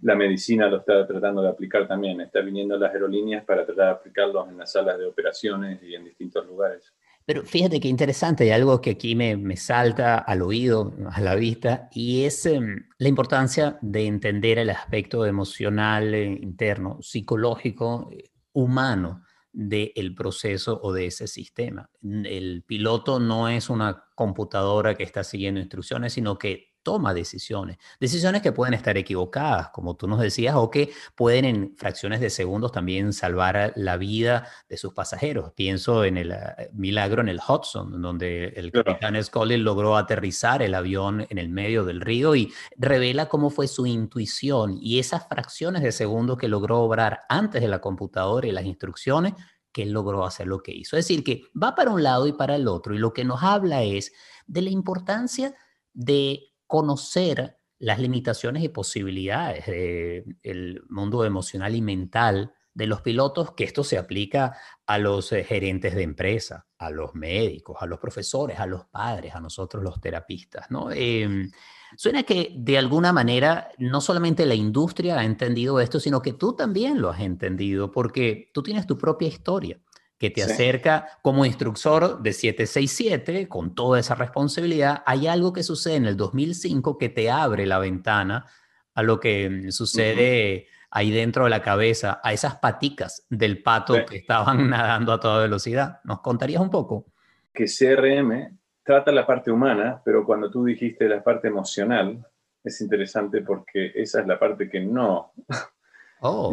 la 0.00 0.14
medicina 0.14 0.68
lo 0.68 0.78
está 0.78 1.06
tratando 1.06 1.42
de 1.42 1.48
aplicar 1.48 1.88
también, 1.88 2.20
está 2.20 2.40
viniendo 2.40 2.76
las 2.76 2.92
aerolíneas 2.92 3.44
para 3.44 3.66
tratar 3.66 3.86
de 3.86 3.92
aplicarlos 3.92 4.48
en 4.48 4.58
las 4.58 4.72
salas 4.72 4.98
de 4.98 5.06
operaciones 5.06 5.82
y 5.82 5.94
en 5.94 6.04
distintos 6.04 6.46
lugares. 6.46 6.94
Pero 7.24 7.42
fíjate 7.44 7.80
qué 7.80 7.88
interesante, 7.88 8.46
y 8.46 8.50
algo 8.50 8.80
que 8.80 8.90
aquí 8.90 9.14
me, 9.14 9.36
me, 9.36 9.56
salta 9.56 10.18
al 10.18 10.40
oído, 10.40 10.94
a 11.10 11.20
la 11.20 11.34
vista, 11.34 11.88
y 11.92 12.24
es 12.24 12.46
em, 12.46 12.86
la 12.96 13.08
importancia 13.08 13.76
de 13.82 14.06
entender 14.06 14.58
el 14.58 14.70
aspecto 14.70 15.26
emocional 15.26 16.14
eh, 16.14 16.24
interno, 16.24 16.98
psicológico, 17.02 18.08
eh, 18.12 18.30
humano 18.52 19.24
del 19.52 20.14
proceso 20.14 20.80
o 20.82 20.92
de 20.92 21.06
ese 21.06 21.26
sistema. 21.26 21.90
El 22.02 22.64
piloto 22.66 23.18
no 23.20 23.48
es 23.48 23.70
una 23.70 24.04
computadora 24.14 24.94
que 24.94 25.04
está 25.04 25.24
siguiendo 25.24 25.60
instrucciones, 25.60 26.12
sino 26.12 26.38
que 26.38 26.67
toma 26.82 27.14
decisiones. 27.14 27.78
Decisiones 28.00 28.42
que 28.42 28.52
pueden 28.52 28.74
estar 28.74 28.96
equivocadas, 28.96 29.70
como 29.70 29.96
tú 29.96 30.06
nos 30.08 30.20
decías, 30.20 30.54
o 30.56 30.70
que 30.70 30.90
pueden 31.14 31.44
en 31.44 31.76
fracciones 31.76 32.20
de 32.20 32.30
segundos 32.30 32.72
también 32.72 33.12
salvar 33.12 33.72
la 33.76 33.96
vida 33.96 34.48
de 34.68 34.76
sus 34.76 34.94
pasajeros. 34.94 35.52
Pienso 35.52 36.04
en 36.04 36.16
el 36.16 36.32
eh, 36.32 36.70
milagro 36.72 37.20
en 37.20 37.28
el 37.28 37.40
Hudson, 37.46 38.00
donde 38.00 38.48
el 38.56 38.72
capitán 38.72 39.22
Scully 39.22 39.56
logró 39.56 39.96
aterrizar 39.96 40.62
el 40.62 40.74
avión 40.74 41.26
en 41.28 41.38
el 41.38 41.48
medio 41.48 41.84
del 41.84 42.00
río 42.00 42.34
y 42.34 42.52
revela 42.76 43.28
cómo 43.28 43.50
fue 43.50 43.68
su 43.68 43.86
intuición 43.86 44.78
y 44.80 44.98
esas 44.98 45.26
fracciones 45.28 45.82
de 45.82 45.92
segundos 45.92 46.38
que 46.38 46.48
logró 46.48 46.80
obrar 46.80 47.20
antes 47.28 47.60
de 47.60 47.68
la 47.68 47.80
computadora 47.80 48.46
y 48.46 48.52
las 48.52 48.64
instrucciones 48.64 49.34
que 49.72 49.82
él 49.82 49.92
logró 49.92 50.24
hacer 50.24 50.46
lo 50.46 50.62
que 50.62 50.72
hizo. 50.72 50.96
Es 50.96 51.06
decir, 51.06 51.22
que 51.22 51.42
va 51.60 51.74
para 51.74 51.90
un 51.90 52.02
lado 52.02 52.26
y 52.26 52.32
para 52.32 52.56
el 52.56 52.66
otro 52.68 52.94
y 52.94 52.98
lo 52.98 53.12
que 53.12 53.24
nos 53.24 53.42
habla 53.42 53.82
es 53.82 54.12
de 54.46 54.62
la 54.62 54.70
importancia 54.70 55.54
de 55.92 56.47
conocer 56.68 57.58
las 57.80 57.98
limitaciones 57.98 58.62
y 58.62 58.68
posibilidades 58.68 59.66
del 59.66 60.82
mundo 60.88 61.24
emocional 61.24 61.74
y 61.74 61.82
mental 61.82 62.52
de 62.74 62.86
los 62.86 63.00
pilotos, 63.00 63.52
que 63.52 63.64
esto 63.64 63.82
se 63.82 63.98
aplica 63.98 64.56
a 64.86 64.98
los 64.98 65.32
eh, 65.32 65.42
gerentes 65.42 65.96
de 65.96 66.02
empresa, 66.04 66.68
a 66.78 66.90
los 66.90 67.12
médicos, 67.14 67.78
a 67.80 67.86
los 67.86 67.98
profesores, 67.98 68.60
a 68.60 68.66
los 68.66 68.84
padres, 68.84 69.34
a 69.34 69.40
nosotros 69.40 69.82
los 69.82 70.00
terapistas, 70.00 70.70
¿no? 70.70 70.92
Em, 70.92 71.50
suena 71.96 72.22
que 72.22 72.54
de 72.56 72.78
alguna 72.78 73.12
manera 73.12 73.70
no 73.78 74.00
solamente 74.00 74.46
la 74.46 74.54
industria 74.54 75.18
ha 75.18 75.24
entendido 75.24 75.80
esto, 75.80 75.98
sino 75.98 76.22
que 76.22 76.34
tú 76.34 76.54
también 76.54 77.00
lo 77.00 77.10
has 77.10 77.20
entendido, 77.20 77.90
porque 77.90 78.50
tú 78.54 78.62
tienes 78.62 78.86
tu 78.86 78.96
propia 78.96 79.26
historia 79.26 79.80
que 80.18 80.30
te 80.30 80.42
acerca 80.42 81.06
como 81.22 81.44
instructor 81.44 82.20
de 82.20 82.32
767 82.32 83.48
con 83.48 83.74
toda 83.74 84.00
esa 84.00 84.16
responsabilidad. 84.16 85.02
Hay 85.06 85.28
algo 85.28 85.52
que 85.52 85.62
sucede 85.62 85.96
en 85.96 86.06
el 86.06 86.16
2005 86.16 86.98
que 86.98 87.08
te 87.08 87.30
abre 87.30 87.66
la 87.66 87.78
ventana 87.78 88.46
a 88.94 89.02
lo 89.02 89.20
que 89.20 89.48
mm, 89.48 89.70
sucede 89.70 90.66
ahí 90.90 91.10
dentro 91.10 91.44
de 91.44 91.50
la 91.50 91.62
cabeza, 91.62 92.20
a 92.24 92.32
esas 92.32 92.56
paticas 92.56 93.26
del 93.30 93.62
pato 93.62 93.94
que 94.06 94.16
estaban 94.16 94.68
nadando 94.70 95.12
a 95.12 95.20
toda 95.20 95.42
velocidad. 95.42 96.00
¿Nos 96.02 96.20
contarías 96.20 96.60
un 96.60 96.70
poco? 96.70 97.06
Que 97.52 97.66
CRM 97.66 98.58
trata 98.82 99.12
la 99.12 99.26
parte 99.26 99.52
humana, 99.52 100.02
pero 100.04 100.24
cuando 100.24 100.50
tú 100.50 100.64
dijiste 100.64 101.08
la 101.08 101.22
parte 101.22 101.48
emocional, 101.48 102.26
es 102.64 102.80
interesante 102.80 103.42
porque 103.42 103.92
esa 103.94 104.20
es 104.20 104.26
la 104.26 104.38
parte 104.38 104.68
que 104.68 104.80
no, 104.80 105.32
oh. 106.22 106.52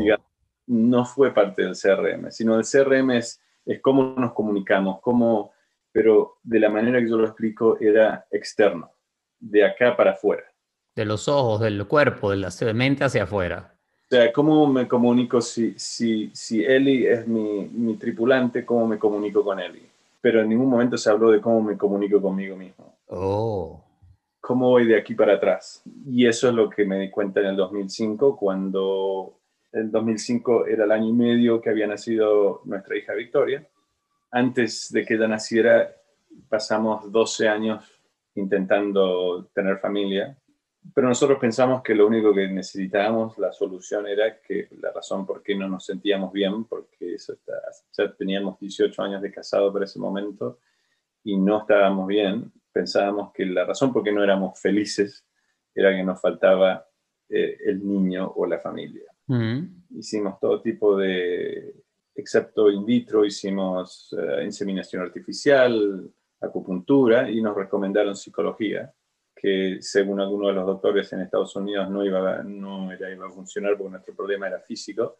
no 0.67 1.05
fue 1.05 1.33
parte 1.33 1.63
del 1.63 1.75
CRM, 1.75 2.29
sino 2.29 2.59
el 2.59 2.65
CRM 2.65 3.11
es 3.11 3.41
es 3.65 3.81
cómo 3.81 4.15
nos 4.17 4.33
comunicamos, 4.33 4.99
cómo, 5.01 5.51
pero 5.91 6.37
de 6.43 6.59
la 6.59 6.69
manera 6.69 6.99
que 6.99 7.09
yo 7.09 7.17
lo 7.17 7.25
explico 7.25 7.77
era 7.79 8.25
externo, 8.31 8.91
de 9.39 9.65
acá 9.65 9.95
para 9.95 10.11
afuera. 10.11 10.43
De 10.95 11.05
los 11.05 11.27
ojos, 11.27 11.59
del 11.61 11.85
cuerpo, 11.87 12.31
de 12.31 12.37
la 12.37 12.51
mente 12.73 13.03
hacia 13.03 13.23
afuera. 13.23 13.75
O 14.05 14.07
sea, 14.07 14.31
¿cómo 14.31 14.67
me 14.67 14.87
comunico 14.87 15.41
si, 15.41 15.73
si, 15.77 16.29
si 16.33 16.63
Eli 16.63 17.07
es 17.07 17.27
mi, 17.27 17.67
mi 17.73 17.95
tripulante? 17.95 18.63
¿Cómo 18.63 18.87
me 18.87 18.99
comunico 18.99 19.43
con 19.43 19.59
Eli? 19.59 19.81
Pero 20.21 20.41
en 20.41 20.49
ningún 20.49 20.69
momento 20.69 20.97
se 20.97 21.09
habló 21.09 21.31
de 21.31 21.41
cómo 21.41 21.61
me 21.61 21.75
comunico 21.75 22.21
conmigo 22.21 22.55
mismo. 22.55 22.95
Oh. 23.07 23.83
¿Cómo 24.39 24.69
voy 24.69 24.85
de 24.85 24.97
aquí 24.97 25.15
para 25.15 25.33
atrás? 25.33 25.81
Y 26.05 26.27
eso 26.27 26.47
es 26.47 26.53
lo 26.53 26.69
que 26.69 26.85
me 26.85 26.99
di 26.99 27.09
cuenta 27.09 27.39
en 27.39 27.47
el 27.47 27.55
2005 27.55 28.37
cuando 28.37 29.39
el 29.75 29.91
2005 29.91 30.67
era 30.67 30.85
el 30.85 30.91
año 30.91 31.09
y 31.09 31.13
medio 31.13 31.59
que 31.59 31.69
había 31.69 31.85
nacido 31.85 32.61
nuestra 32.63 32.95
hija 32.95 33.13
Victoria. 33.13 33.67
Antes 34.31 34.91
de 34.91 35.05
que 35.05 35.15
ella 35.15 35.27
naciera, 35.27 35.93
pasamos 36.47 37.11
12 37.11 37.49
años 37.49 37.83
intentando 38.35 39.49
tener 39.53 39.77
familia, 39.79 40.37
pero 40.93 41.09
nosotros 41.09 41.39
pensamos 41.39 41.81
que 41.83 41.93
lo 41.93 42.07
único 42.07 42.33
que 42.33 42.47
necesitábamos, 42.47 43.37
la 43.37 43.51
solución 43.51 44.07
era 44.07 44.39
que 44.39 44.69
la 44.79 44.93
razón 44.93 45.25
por 45.25 45.43
qué 45.43 45.55
no 45.55 45.67
nos 45.67 45.85
sentíamos 45.85 46.31
bien, 46.31 46.63
porque 46.65 47.17
ya 47.17 48.15
teníamos 48.15 48.57
18 48.59 49.01
años 49.01 49.21
de 49.21 49.31
casado 49.31 49.73
para 49.73 49.85
ese 49.85 49.99
momento 49.99 50.59
y 51.23 51.37
no 51.37 51.59
estábamos 51.59 52.07
bien, 52.07 52.49
pensábamos 52.71 53.33
que 53.33 53.45
la 53.45 53.65
razón 53.65 53.91
por 53.91 54.03
qué 54.03 54.13
no 54.13 54.23
éramos 54.23 54.57
felices 54.59 55.25
era 55.73 55.93
que 55.93 56.03
nos 56.03 56.21
faltaba 56.21 56.87
eh, 57.27 57.57
el 57.65 57.85
niño 57.85 58.31
o 58.35 58.45
la 58.45 58.59
familia. 58.59 59.14
Hicimos 59.27 60.39
todo 60.39 60.61
tipo 60.61 60.97
de, 60.97 61.73
excepto 62.15 62.69
in 62.69 62.85
vitro, 62.85 63.25
hicimos 63.25 64.15
eh, 64.17 64.43
inseminación 64.43 65.01
artificial, 65.01 66.09
acupuntura 66.39 67.29
y 67.29 67.41
nos 67.41 67.55
recomendaron 67.55 68.15
psicología, 68.15 68.93
que 69.35 69.77
según 69.81 70.21
algunos 70.21 70.49
de 70.49 70.53
los 70.53 70.65
doctores 70.65 71.11
en 71.13 71.21
Estados 71.21 71.55
Unidos 71.55 71.89
no 71.89 72.05
iba, 72.05 72.43
no 72.43 72.91
era, 72.91 73.11
iba 73.11 73.27
a 73.27 73.31
funcionar 73.31 73.77
porque 73.77 73.91
nuestro 73.91 74.15
problema 74.15 74.47
era 74.47 74.59
físico. 74.59 75.17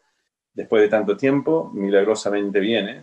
Después 0.54 0.82
de 0.82 0.88
tanto 0.88 1.16
tiempo, 1.16 1.70
milagrosamente 1.74 2.60
viene, 2.60 3.02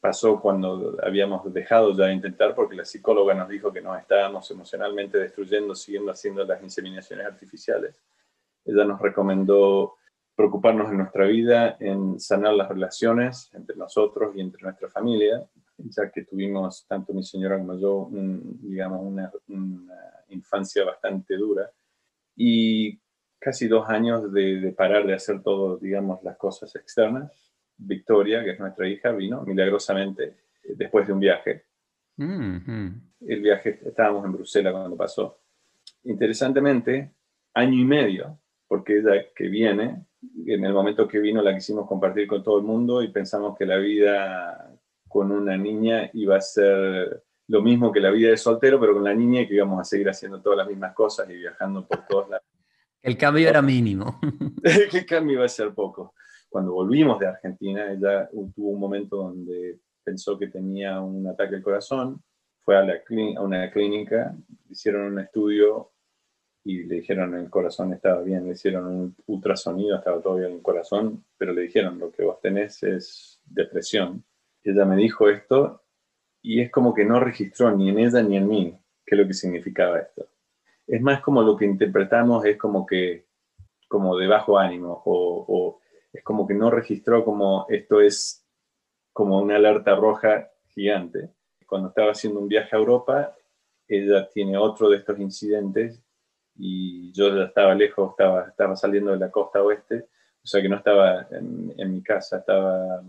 pasó 0.00 0.40
cuando 0.40 0.96
habíamos 1.02 1.52
dejado 1.52 1.94
ya 1.94 2.06
de 2.06 2.14
intentar 2.14 2.54
porque 2.54 2.74
la 2.74 2.86
psicóloga 2.86 3.34
nos 3.34 3.50
dijo 3.50 3.70
que 3.70 3.82
nos 3.82 3.98
estábamos 3.98 4.50
emocionalmente 4.50 5.18
destruyendo 5.18 5.74
siguiendo 5.74 6.10
haciendo 6.10 6.42
las 6.44 6.62
inseminaciones 6.62 7.26
artificiales 7.26 7.94
ella 8.64 8.84
nos 8.84 9.00
recomendó 9.00 9.96
preocuparnos 10.40 10.90
en 10.90 10.96
nuestra 10.96 11.26
vida, 11.26 11.76
en 11.80 12.18
sanar 12.18 12.54
las 12.54 12.68
relaciones 12.68 13.50
entre 13.52 13.76
nosotros 13.76 14.34
y 14.34 14.40
entre 14.40 14.62
nuestra 14.62 14.88
familia. 14.88 15.46
ya 15.76 16.10
que 16.10 16.24
tuvimos, 16.24 16.86
tanto 16.86 17.12
mi 17.12 17.22
señora 17.22 17.58
como 17.58 17.78
yo, 17.78 18.08
digamos, 18.10 19.00
una, 19.02 19.30
infancia 20.30 20.84
bastante 20.84 21.36
dura. 21.36 21.70
Y 22.36 22.98
casi 23.38 23.68
dos 23.68 23.88
años 23.90 24.32
de, 24.32 24.72
parar 24.76 25.06
de 25.06 25.12
hacer 25.12 25.42
todo, 25.42 25.76
digamos, 25.76 26.22
las 26.22 26.38
cosas 26.38 26.74
externas. 26.76 27.30
Victoria, 27.76 28.42
que 28.42 28.52
es 28.52 28.60
nuestra 28.60 28.88
hija, 28.88 29.10
vino 29.12 29.42
milagrosamente 29.42 30.36
después 30.64 31.06
de 31.06 31.12
un 31.12 31.20
viaje. 31.20 31.64
El 32.16 33.40
viaje, 33.42 33.80
estábamos 33.84 34.24
en 34.24 34.32
Bruselas 34.32 34.72
cuando 34.72 34.96
pasó. 34.96 35.38
Interesantemente, 36.04 37.12
año 37.52 37.78
y 37.78 37.84
medio, 37.84 38.38
porque 38.70 38.98
ella 38.98 39.26
que 39.34 39.48
viene, 39.48 40.06
en 40.46 40.64
el 40.64 40.72
momento 40.72 41.08
que 41.08 41.18
vino 41.18 41.42
la 41.42 41.52
quisimos 41.52 41.88
compartir 41.88 42.28
con 42.28 42.40
todo 42.44 42.58
el 42.58 42.64
mundo 42.64 43.02
y 43.02 43.08
pensamos 43.08 43.58
que 43.58 43.66
la 43.66 43.78
vida 43.78 44.78
con 45.08 45.32
una 45.32 45.56
niña 45.56 46.08
iba 46.14 46.36
a 46.36 46.40
ser 46.40 47.24
lo 47.48 47.62
mismo 47.62 47.90
que 47.90 47.98
la 47.98 48.12
vida 48.12 48.30
de 48.30 48.36
soltero, 48.36 48.78
pero 48.78 48.94
con 48.94 49.02
la 49.02 49.12
niña 49.12 49.44
que 49.48 49.54
íbamos 49.56 49.80
a 49.80 49.82
seguir 49.82 50.08
haciendo 50.08 50.40
todas 50.40 50.58
las 50.58 50.68
mismas 50.68 50.94
cosas 50.94 51.28
y 51.28 51.32
viajando 51.32 51.84
por 51.84 52.06
todos 52.06 52.30
lados. 52.30 52.46
El 53.02 53.18
cambio 53.18 53.48
era 53.48 53.60
mínimo. 53.60 54.20
el 54.62 55.04
cambio 55.04 55.38
iba 55.38 55.46
a 55.46 55.48
ser 55.48 55.74
poco. 55.74 56.14
Cuando 56.48 56.72
volvimos 56.72 57.18
de 57.18 57.26
Argentina, 57.26 57.90
ella 57.90 58.30
tuvo 58.54 58.70
un 58.70 58.78
momento 58.78 59.16
donde 59.16 59.80
pensó 60.04 60.38
que 60.38 60.46
tenía 60.46 61.00
un 61.00 61.26
ataque 61.26 61.56
al 61.56 61.62
corazón, 61.62 62.22
fue 62.60 62.76
a, 62.76 62.84
la 62.84 62.94
a 62.94 63.42
una 63.42 63.68
clínica, 63.72 64.32
hicieron 64.68 65.12
un 65.12 65.18
estudio 65.18 65.90
y 66.64 66.84
le 66.84 66.96
dijeron 66.96 67.34
el 67.34 67.48
corazón 67.48 67.92
estaba 67.92 68.22
bien, 68.22 68.44
le 68.44 68.52
hicieron 68.52 68.86
un 68.86 69.16
ultrasonido, 69.26 69.96
estaba 69.96 70.20
todo 70.20 70.36
bien 70.36 70.52
el 70.52 70.62
corazón, 70.62 71.24
pero 71.38 71.52
le 71.52 71.62
dijeron 71.62 71.98
lo 71.98 72.10
que 72.12 72.24
vos 72.24 72.40
tenés 72.40 72.82
es 72.82 73.40
depresión. 73.44 74.24
Ella 74.62 74.84
me 74.84 74.96
dijo 74.96 75.28
esto 75.28 75.82
y 76.42 76.60
es 76.60 76.70
como 76.70 76.92
que 76.92 77.04
no 77.04 77.18
registró 77.20 77.74
ni 77.74 77.88
en 77.88 77.98
ella 77.98 78.22
ni 78.22 78.36
en 78.36 78.48
mí 78.48 78.78
qué 79.06 79.14
es 79.14 79.20
lo 79.20 79.26
que 79.26 79.34
significaba 79.34 79.98
esto. 80.00 80.28
Es 80.86 81.00
más 81.00 81.20
como 81.22 81.42
lo 81.42 81.56
que 81.56 81.64
interpretamos 81.64 82.44
es 82.44 82.58
como 82.58 82.84
que 82.84 83.26
como 83.88 84.16
de 84.16 84.26
bajo 84.26 84.58
ánimo 84.58 85.02
o, 85.04 85.44
o 85.48 85.80
es 86.12 86.22
como 86.22 86.46
que 86.46 86.54
no 86.54 86.70
registró 86.70 87.24
como 87.24 87.66
esto 87.68 88.00
es 88.00 88.46
como 89.12 89.40
una 89.40 89.56
alerta 89.56 89.94
roja 89.96 90.50
gigante. 90.68 91.30
Cuando 91.66 91.88
estaba 91.88 92.12
haciendo 92.12 92.40
un 92.40 92.48
viaje 92.48 92.74
a 92.74 92.78
Europa, 92.78 93.36
ella 93.88 94.28
tiene 94.28 94.56
otro 94.56 94.88
de 94.88 94.98
estos 94.98 95.18
incidentes 95.18 96.02
y 96.56 97.12
yo 97.12 97.34
ya 97.34 97.44
estaba 97.44 97.74
lejos, 97.74 98.10
estaba, 98.10 98.48
estaba 98.48 98.76
saliendo 98.76 99.12
de 99.12 99.18
la 99.18 99.30
costa 99.30 99.62
oeste, 99.62 100.08
o 100.42 100.46
sea 100.46 100.60
que 100.62 100.68
no 100.68 100.76
estaba 100.76 101.26
en, 101.30 101.74
en 101.76 101.94
mi 101.94 102.02
casa, 102.02 102.38
estaba 102.38 103.02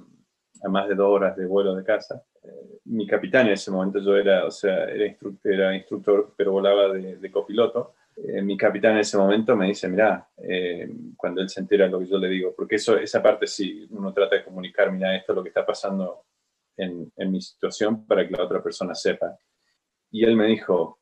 a 0.64 0.70
más 0.70 0.88
de 0.88 0.96
dos 0.96 1.10
horas 1.10 1.36
de 1.36 1.46
vuelo 1.46 1.76
de 1.76 1.84
casa. 1.84 2.24
Eh, 2.44 2.80
mi 2.86 3.08
capitán 3.08 3.48
en 3.48 3.54
ese 3.54 3.72
momento, 3.72 4.00
yo 4.00 4.16
era, 4.16 4.46
o 4.46 4.52
sea, 4.52 4.86
era, 4.86 5.06
instructor, 5.06 5.52
era 5.52 5.76
instructor 5.76 6.34
pero 6.36 6.52
volaba 6.52 6.90
de, 6.94 7.18
de 7.18 7.32
copiloto. 7.32 7.96
Eh, 8.16 8.42
mi 8.42 8.58
capitán 8.58 8.94
en 8.94 9.00
ese 9.00 9.18
momento 9.18 9.56
me 9.56 9.68
dice, 9.68 9.88
mira, 9.88 10.30
eh, 10.38 10.90
cuando 11.18 11.42
él 11.42 11.50
se 11.50 11.62
entera 11.62 11.88
lo 11.88 12.00
que 12.00 12.08
yo 12.08 12.18
le 12.18 12.28
digo, 12.30 12.54
porque 12.56 12.76
eso, 12.76 12.98
esa 12.98 13.22
parte 13.22 13.48
sí, 13.48 13.88
uno 13.90 14.14
trata 14.14 14.36
de 14.36 14.44
comunicar, 14.44 14.92
mira, 14.92 15.16
esto 15.16 15.32
es 15.32 15.36
lo 15.36 15.44
que 15.44 15.50
está 15.50 15.66
pasando 15.66 16.26
en, 16.78 17.12
en 17.16 17.32
mi 17.32 17.42
situación 17.42 18.06
para 18.06 18.28
que 18.28 18.36
la 18.36 18.44
otra 18.44 18.62
persona 18.62 18.94
sepa. 18.94 19.38
Y 20.12 20.26
él 20.26 20.36
me 20.36 20.48
dijo, 20.48 21.00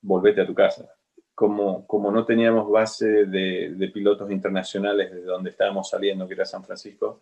volvete 0.00 0.40
a 0.40 0.46
tu 0.46 0.54
casa 0.54 0.97
como, 1.38 2.10
no 2.10 2.24
teníamos 2.24 2.68
base 2.68 3.24
de, 3.26 3.90
pilotos 3.94 4.28
internacionales 4.28 5.12
desde 5.12 5.26
donde 5.26 5.50
estábamos 5.50 5.88
saliendo, 5.88 6.26
que 6.26 6.34
era 6.34 6.44
San 6.44 6.64
Francisco, 6.64 7.20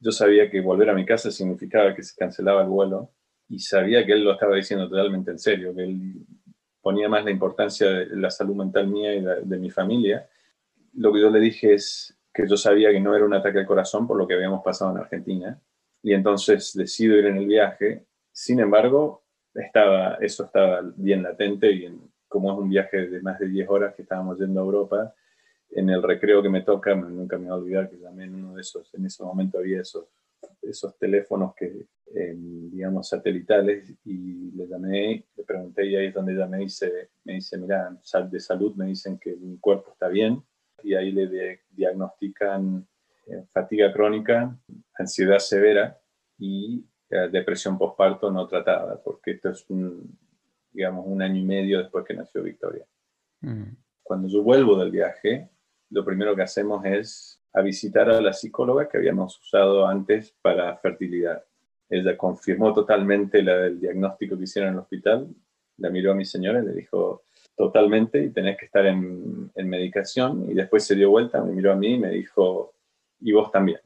yo 0.00 0.10
sabía 0.10 0.50
que 0.50 0.60
volver 0.60 0.90
a 0.90 0.92
mi 0.92 1.06
casa 1.06 1.30
significaba 1.30 1.94
que 1.94 2.02
se 2.02 2.16
cancelaba 2.16 2.62
el 2.62 2.68
vuelo 2.68 3.12
y 3.48 3.60
sabía 3.60 4.04
que 4.04 4.10
él 4.10 4.24
lo 4.24 4.32
estaba 4.32 4.56
diciendo 4.56 4.88
totalmente 4.88 5.30
en 5.30 5.38
serio, 5.38 5.72
que 5.72 5.84
él 5.84 6.14
ponía 6.82 7.08
más 7.08 7.24
la 7.24 7.30
importancia 7.30 7.88
de 7.88 8.16
la 8.16 8.28
salud 8.28 8.56
mental 8.56 8.88
mía 8.88 9.14
y 9.14 9.20
de, 9.20 9.42
de 9.42 9.58
mi 9.58 9.70
familia. 9.70 10.28
Lo 10.94 11.12
que 11.12 11.20
yo 11.20 11.30
le 11.30 11.38
dije 11.38 11.74
es 11.74 12.18
que 12.34 12.48
yo 12.48 12.56
sabía 12.56 12.90
que 12.90 12.98
no 12.98 13.14
era 13.14 13.24
un 13.24 13.34
ataque 13.34 13.60
al 13.60 13.66
corazón 13.66 14.08
por 14.08 14.16
lo 14.16 14.26
que 14.26 14.34
habíamos 14.34 14.64
pasado 14.64 14.90
en 14.90 14.98
Argentina 14.98 15.60
y 16.02 16.12
entonces 16.12 16.72
decido 16.74 17.16
ir 17.16 17.26
en 17.26 17.36
el 17.36 17.46
viaje. 17.46 18.04
Sin 18.32 18.58
embargo, 18.58 19.22
eso 20.20 20.44
estaba 20.44 20.82
bien 20.96 21.22
latente 21.22 21.70
y 21.70 21.84
en, 21.86 22.00
como 22.28 22.52
es 22.52 22.58
un 22.58 22.68
viaje 22.68 23.08
de 23.08 23.20
más 23.20 23.38
de 23.38 23.48
10 23.48 23.68
horas 23.68 23.94
que 23.94 24.02
estábamos 24.02 24.38
yendo 24.38 24.60
a 24.60 24.64
Europa, 24.64 25.14
en 25.70 25.90
el 25.90 26.02
recreo 26.02 26.42
que 26.42 26.48
me 26.48 26.62
toca, 26.62 26.94
nunca 26.94 27.36
me 27.36 27.44
voy 27.44 27.52
a 27.52 27.56
olvidar 27.56 27.90
que 27.90 27.96
también 27.96 28.34
uno 28.34 28.54
de 28.54 28.60
esos, 28.60 28.92
en 28.94 29.06
ese 29.06 29.22
momento 29.22 29.58
había 29.58 29.82
esos, 29.82 30.06
esos 30.62 30.96
teléfonos 30.98 31.54
que, 31.54 31.86
eh, 32.14 32.34
digamos, 32.36 33.08
satelitales, 33.08 33.92
y 34.04 34.50
le 34.52 34.66
llamé, 34.66 35.24
le 35.36 35.44
pregunté, 35.44 35.86
y 35.86 35.96
ahí 35.96 36.06
es 36.06 36.14
donde 36.14 36.32
ella 36.32 36.46
me 36.46 36.58
dice, 36.58 37.10
me 37.24 37.34
dice, 37.34 37.58
mira, 37.58 37.90
de 38.30 38.40
salud 38.40 38.74
me 38.76 38.86
dicen 38.86 39.18
que 39.18 39.36
mi 39.36 39.58
cuerpo 39.58 39.92
está 39.92 40.08
bien, 40.08 40.42
y 40.82 40.94
ahí 40.94 41.12
le 41.12 41.60
diagnostican 41.70 42.86
eh, 43.26 43.44
fatiga 43.52 43.92
crónica, 43.92 44.56
ansiedad 44.94 45.38
severa 45.38 45.98
y 46.38 46.84
eh, 47.10 47.28
depresión 47.30 47.76
postparto 47.76 48.30
no 48.30 48.46
tratada, 48.46 49.02
porque 49.02 49.32
esto 49.32 49.50
es 49.50 49.68
un, 49.68 50.16
digamos, 50.78 51.04
un 51.08 51.20
año 51.20 51.40
y 51.40 51.44
medio 51.44 51.78
después 51.80 52.04
que 52.04 52.14
nació 52.14 52.40
Victoria. 52.40 52.86
Mm. 53.40 53.64
Cuando 54.00 54.28
yo 54.28 54.44
vuelvo 54.44 54.78
del 54.78 54.92
viaje, 54.92 55.50
lo 55.90 56.04
primero 56.04 56.36
que 56.36 56.42
hacemos 56.42 56.84
es 56.84 57.42
a 57.52 57.62
visitar 57.62 58.08
a 58.08 58.20
la 58.20 58.32
psicóloga 58.32 58.88
que 58.88 58.96
habíamos 58.96 59.40
usado 59.40 59.88
antes 59.88 60.36
para 60.40 60.76
fertilidad. 60.76 61.42
Ella 61.90 62.16
confirmó 62.16 62.72
totalmente 62.72 63.42
la 63.42 63.56
del 63.56 63.80
diagnóstico 63.80 64.38
que 64.38 64.44
hicieron 64.44 64.68
en 64.68 64.74
el 64.74 64.80
hospital, 64.80 65.28
la 65.78 65.90
miró 65.90 66.12
a 66.12 66.14
mi 66.14 66.24
señora 66.24 66.60
y 66.60 66.66
le 66.66 66.74
dijo 66.74 67.24
totalmente 67.56 68.22
y 68.22 68.30
tenés 68.30 68.56
que 68.56 68.66
estar 68.66 68.86
en, 68.86 69.50
en 69.56 69.68
medicación 69.68 70.48
y 70.48 70.54
después 70.54 70.84
se 70.84 70.94
dio 70.94 71.10
vuelta, 71.10 71.42
me 71.42 71.54
miró 71.54 71.72
a 71.72 71.76
mí 71.76 71.94
y 71.94 71.98
me 71.98 72.10
dijo, 72.10 72.72
y 73.18 73.32
vos 73.32 73.50
también. 73.50 73.80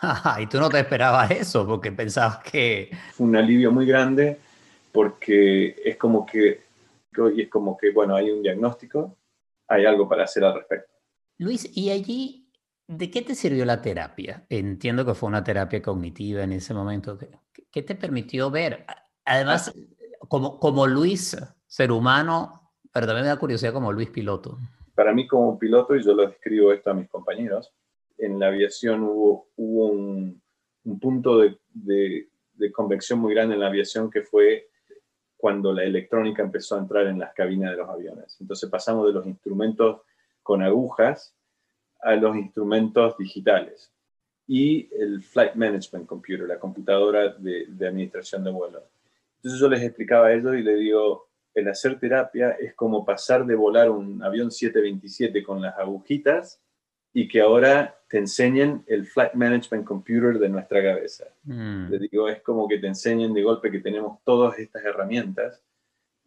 y 0.40 0.46
tú 0.46 0.60
no 0.60 0.68
te 0.68 0.78
esperabas 0.78 1.32
eso 1.32 1.66
porque 1.66 1.90
pensabas 1.90 2.38
que... 2.38 2.88
Fue 3.14 3.26
un 3.26 3.34
alivio 3.34 3.72
muy 3.72 3.84
grande 3.84 4.38
porque 4.92 5.76
es 5.84 5.96
como 5.96 6.26
que, 6.26 6.62
y 7.34 7.42
es 7.42 7.48
como 7.48 7.76
que, 7.76 7.90
bueno, 7.90 8.14
hay 8.14 8.30
un 8.30 8.42
diagnóstico, 8.42 9.16
hay 9.68 9.84
algo 9.84 10.08
para 10.08 10.24
hacer 10.24 10.44
al 10.44 10.54
respecto. 10.54 10.92
Luis, 11.38 11.70
¿y 11.76 11.90
allí 11.90 12.48
de 12.86 13.10
qué 13.10 13.22
te 13.22 13.34
sirvió 13.34 13.64
la 13.64 13.80
terapia? 13.80 14.44
Entiendo 14.48 15.04
que 15.04 15.14
fue 15.14 15.28
una 15.28 15.44
terapia 15.44 15.80
cognitiva 15.80 16.42
en 16.42 16.52
ese 16.52 16.74
momento. 16.74 17.18
¿Qué, 17.70 17.82
te 17.82 17.94
permitió 17.94 18.50
ver? 18.50 18.84
Además, 19.24 19.72
como, 20.28 20.58
como 20.58 20.86
Luis, 20.86 21.36
ser 21.66 21.92
humano, 21.92 22.72
pero 22.92 23.06
también 23.06 23.24
me 23.24 23.28
da 23.28 23.38
curiosidad 23.38 23.72
como 23.72 23.92
Luis 23.92 24.10
piloto. 24.10 24.58
Para 24.94 25.14
mí 25.14 25.26
como 25.26 25.58
piloto, 25.58 25.96
y 25.96 26.04
yo 26.04 26.14
lo 26.14 26.26
describo 26.26 26.72
esto 26.72 26.90
a 26.90 26.94
mis 26.94 27.08
compañeros, 27.08 27.72
en 28.18 28.38
la 28.38 28.48
aviación 28.48 29.02
hubo, 29.02 29.48
hubo 29.56 29.86
un, 29.86 30.42
un 30.84 31.00
punto 31.00 31.38
de, 31.38 31.58
de, 31.72 32.28
de, 32.54 32.72
convección 32.72 33.18
muy 33.18 33.34
grande 33.34 33.54
en 33.54 33.60
la 33.60 33.68
aviación 33.68 34.10
que 34.10 34.22
fue 34.22 34.68
cuando 35.40 35.72
la 35.72 35.84
electrónica 35.84 36.42
empezó 36.42 36.76
a 36.76 36.80
entrar 36.80 37.06
en 37.06 37.18
las 37.18 37.32
cabinas 37.32 37.70
de 37.70 37.78
los 37.78 37.88
aviones. 37.88 38.36
Entonces 38.40 38.68
pasamos 38.68 39.06
de 39.06 39.12
los 39.12 39.26
instrumentos 39.26 40.02
con 40.42 40.62
agujas 40.62 41.34
a 42.00 42.14
los 42.14 42.36
instrumentos 42.36 43.16
digitales 43.16 43.92
y 44.46 44.88
el 44.94 45.22
Flight 45.22 45.54
Management 45.54 46.06
Computer, 46.06 46.46
la 46.46 46.58
computadora 46.58 47.28
de, 47.34 47.66
de 47.68 47.88
administración 47.88 48.44
de 48.44 48.50
vuelo. 48.50 48.82
Entonces 49.36 49.60
yo 49.60 49.68
les 49.68 49.82
explicaba 49.82 50.26
a 50.26 50.32
ellos 50.32 50.54
y 50.56 50.62
les 50.62 50.78
digo, 50.78 51.28
el 51.54 51.68
hacer 51.68 51.98
terapia 51.98 52.50
es 52.52 52.74
como 52.74 53.04
pasar 53.04 53.46
de 53.46 53.54
volar 53.54 53.90
un 53.90 54.22
avión 54.22 54.50
727 54.50 55.42
con 55.42 55.62
las 55.62 55.76
agujitas 55.78 56.60
y 57.12 57.26
que 57.28 57.40
ahora 57.40 57.96
te 58.08 58.18
enseñen 58.18 58.84
el 58.86 59.06
Flight 59.06 59.34
Management 59.34 59.84
Computer 59.84 60.38
de 60.38 60.48
nuestra 60.48 60.82
cabeza. 60.82 61.26
Mm. 61.44 61.92
digo, 62.10 62.28
es 62.28 62.42
como 62.42 62.68
que 62.68 62.78
te 62.78 62.86
enseñen 62.86 63.32
de 63.34 63.42
golpe 63.42 63.70
que 63.70 63.80
tenemos 63.80 64.18
todas 64.24 64.58
estas 64.58 64.84
herramientas 64.84 65.62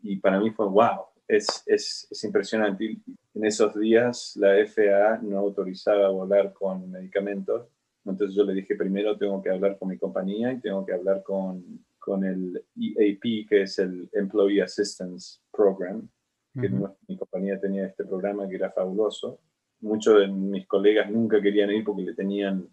y 0.01 0.17
para 0.17 0.39
mí 0.39 0.51
fue 0.51 0.67
wow, 0.67 1.05
es, 1.27 1.63
es, 1.65 2.07
es 2.09 2.23
impresionante. 2.23 2.97
En 3.33 3.45
esos 3.45 3.77
días 3.77 4.35
la 4.37 4.55
FAA 4.65 5.19
no 5.23 5.39
autorizaba 5.39 6.09
volar 6.09 6.53
con 6.53 6.89
medicamentos, 6.91 7.67
entonces 8.05 8.35
yo 8.35 8.43
le 8.43 8.53
dije 8.53 8.75
primero 8.75 9.17
tengo 9.17 9.41
que 9.41 9.49
hablar 9.49 9.77
con 9.77 9.89
mi 9.89 9.97
compañía 9.97 10.51
y 10.51 10.59
tengo 10.59 10.85
que 10.85 10.93
hablar 10.93 11.23
con, 11.23 11.85
con 11.97 12.25
el 12.25 12.63
EAP, 12.75 13.47
que 13.47 13.61
es 13.63 13.79
el 13.79 14.09
Employee 14.11 14.61
Assistance 14.61 15.39
Program, 15.51 16.07
que 16.53 16.69
mi 17.07 17.17
compañía 17.17 17.59
tenía 17.59 17.87
este 17.87 18.05
programa 18.05 18.47
que 18.47 18.55
era 18.55 18.69
fabuloso 18.69 19.39
muchos 19.83 20.19
de 20.19 20.27
mis 20.27 20.65
colegas 20.65 21.09
nunca 21.09 21.41
querían 21.41 21.69
ir 21.71 21.83
porque 21.83 22.03
le 22.03 22.13
tenían, 22.13 22.67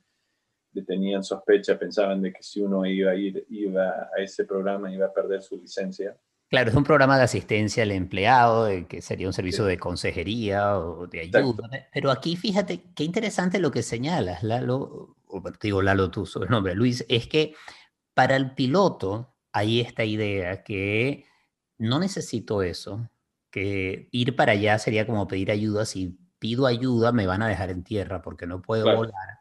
le 0.72 0.82
tenían 0.82 1.22
sospecha, 1.22 1.78
pensaban 1.78 2.22
de 2.22 2.32
que 2.32 2.42
si 2.42 2.60
uno 2.60 2.86
iba 2.86 3.10
a 3.10 3.16
ir 3.16 3.44
iba 3.50 4.08
a 4.16 4.22
ese 4.22 4.44
programa 4.44 4.92
iba 4.92 5.06
a 5.06 5.12
perder 5.12 5.42
su 5.42 5.58
licencia. 5.58 6.16
Claro, 6.48 6.70
es 6.70 6.76
un 6.76 6.84
programa 6.84 7.16
de 7.16 7.24
asistencia 7.24 7.84
al 7.84 7.92
empleado, 7.92 8.68
que 8.88 9.02
sería 9.02 9.28
un 9.28 9.32
servicio 9.32 9.64
de 9.64 9.78
consejería 9.78 10.78
o 10.78 11.06
de 11.06 11.20
ayuda. 11.20 11.68
Pero 11.92 12.10
aquí 12.10 12.34
fíjate 12.34 12.92
qué 12.94 13.04
interesante 13.04 13.60
lo 13.60 13.70
que 13.70 13.82
señalas, 13.82 14.42
Lalo, 14.42 15.16
o 15.26 15.42
digo 15.62 15.80
Lalo 15.80 16.10
tú, 16.10 16.26
sobre 16.26 16.46
el 16.46 16.50
nombre, 16.50 16.74
Luis, 16.74 17.04
es 17.08 17.28
que 17.28 17.54
para 18.14 18.34
el 18.34 18.54
piloto 18.54 19.36
hay 19.52 19.80
esta 19.80 20.04
idea 20.04 20.64
que 20.64 21.24
no 21.78 22.00
necesito 22.00 22.62
eso, 22.62 23.08
que 23.50 24.08
ir 24.10 24.34
para 24.34 24.52
allá 24.52 24.78
sería 24.78 25.06
como 25.06 25.28
pedir 25.28 25.52
ayuda. 25.52 25.86
Si 25.86 26.18
pido 26.40 26.66
ayuda, 26.66 27.12
me 27.12 27.28
van 27.28 27.42
a 27.42 27.48
dejar 27.48 27.70
en 27.70 27.84
tierra 27.84 28.20
porque 28.20 28.48
no 28.48 28.60
puedo 28.60 28.84
volar. 28.96 29.38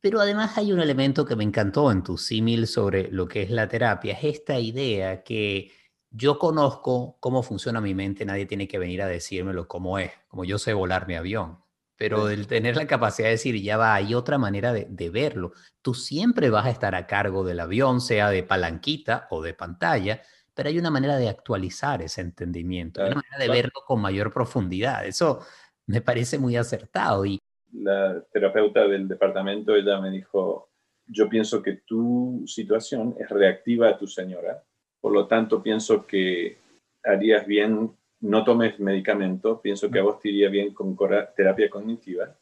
Pero 0.00 0.20
además 0.20 0.56
hay 0.56 0.72
un 0.72 0.80
elemento 0.80 1.26
que 1.26 1.36
me 1.36 1.44
encantó 1.44 1.90
en 1.90 2.02
tu 2.02 2.16
símil 2.16 2.66
sobre 2.66 3.10
lo 3.10 3.28
que 3.28 3.42
es 3.42 3.50
la 3.50 3.68
terapia, 3.68 4.14
es 4.14 4.36
esta 4.36 4.58
idea 4.58 5.22
que 5.22 5.72
yo 6.10 6.38
conozco 6.38 7.18
cómo 7.20 7.42
funciona 7.42 7.80
mi 7.80 7.94
mente, 7.94 8.24
nadie 8.24 8.46
tiene 8.46 8.68
que 8.68 8.78
venir 8.78 9.02
a 9.02 9.06
decírmelo 9.06 9.68
cómo 9.68 9.98
es, 9.98 10.12
como 10.28 10.44
yo 10.44 10.58
sé 10.58 10.72
volar 10.72 11.06
mi 11.06 11.16
avión. 11.16 11.58
Pero 11.98 12.28
el 12.28 12.46
tener 12.46 12.76
la 12.76 12.86
capacidad 12.86 13.28
de 13.28 13.32
decir, 13.32 13.60
ya 13.60 13.78
va, 13.78 13.94
hay 13.94 14.14
otra 14.14 14.36
manera 14.36 14.72
de, 14.74 14.86
de, 14.88 15.08
verlo. 15.08 15.52
Tú 15.80 15.94
siempre 15.94 16.50
vas 16.50 16.66
a 16.66 16.70
estar 16.70 16.94
a 16.94 17.06
cargo 17.06 17.42
del 17.42 17.58
avión, 17.58 18.02
sea 18.02 18.28
de 18.28 18.42
palanquita 18.42 19.26
o 19.30 19.40
de 19.40 19.54
pantalla, 19.54 20.20
pero 20.56 20.70
hay 20.70 20.78
una 20.78 20.90
manera 20.90 21.16
de 21.16 21.28
actualizar 21.28 22.00
ese 22.00 22.22
entendimiento, 22.22 23.02
hay 23.02 23.12
una 23.12 23.22
manera 23.22 23.38
de 23.38 23.48
verlo 23.48 23.82
con 23.86 24.00
mayor 24.00 24.32
profundidad. 24.32 25.06
Eso 25.06 25.44
me 25.86 26.00
parece 26.00 26.38
muy 26.38 26.56
acertado. 26.56 27.24
Y... 27.24 27.40
La 27.72 28.20
terapeuta 28.32 28.86
del 28.86 29.08
departamento, 29.08 29.74
ella 29.74 30.00
me 30.00 30.10
dijo, 30.10 30.68
yo 31.06 31.28
pienso 31.28 31.62
que 31.62 31.74
tu 31.86 32.42
situación 32.46 33.14
es 33.18 33.28
reactiva 33.28 33.88
a 33.88 33.96
tu 33.96 34.06
señora, 34.06 34.62
por 35.00 35.12
lo 35.12 35.26
tanto 35.26 35.62
pienso 35.62 36.06
que 36.06 36.58
harías 37.04 37.46
bien, 37.46 37.92
no 38.20 38.44
tomes 38.44 38.78
medicamento, 38.80 39.60
pienso 39.60 39.90
que 39.90 40.00
a 40.00 40.02
vos 40.02 40.18
te 40.20 40.30
iría 40.30 40.48
bien 40.48 40.74
con 40.74 40.96
terapia 41.36 41.70
cognitiva. 41.70 42.36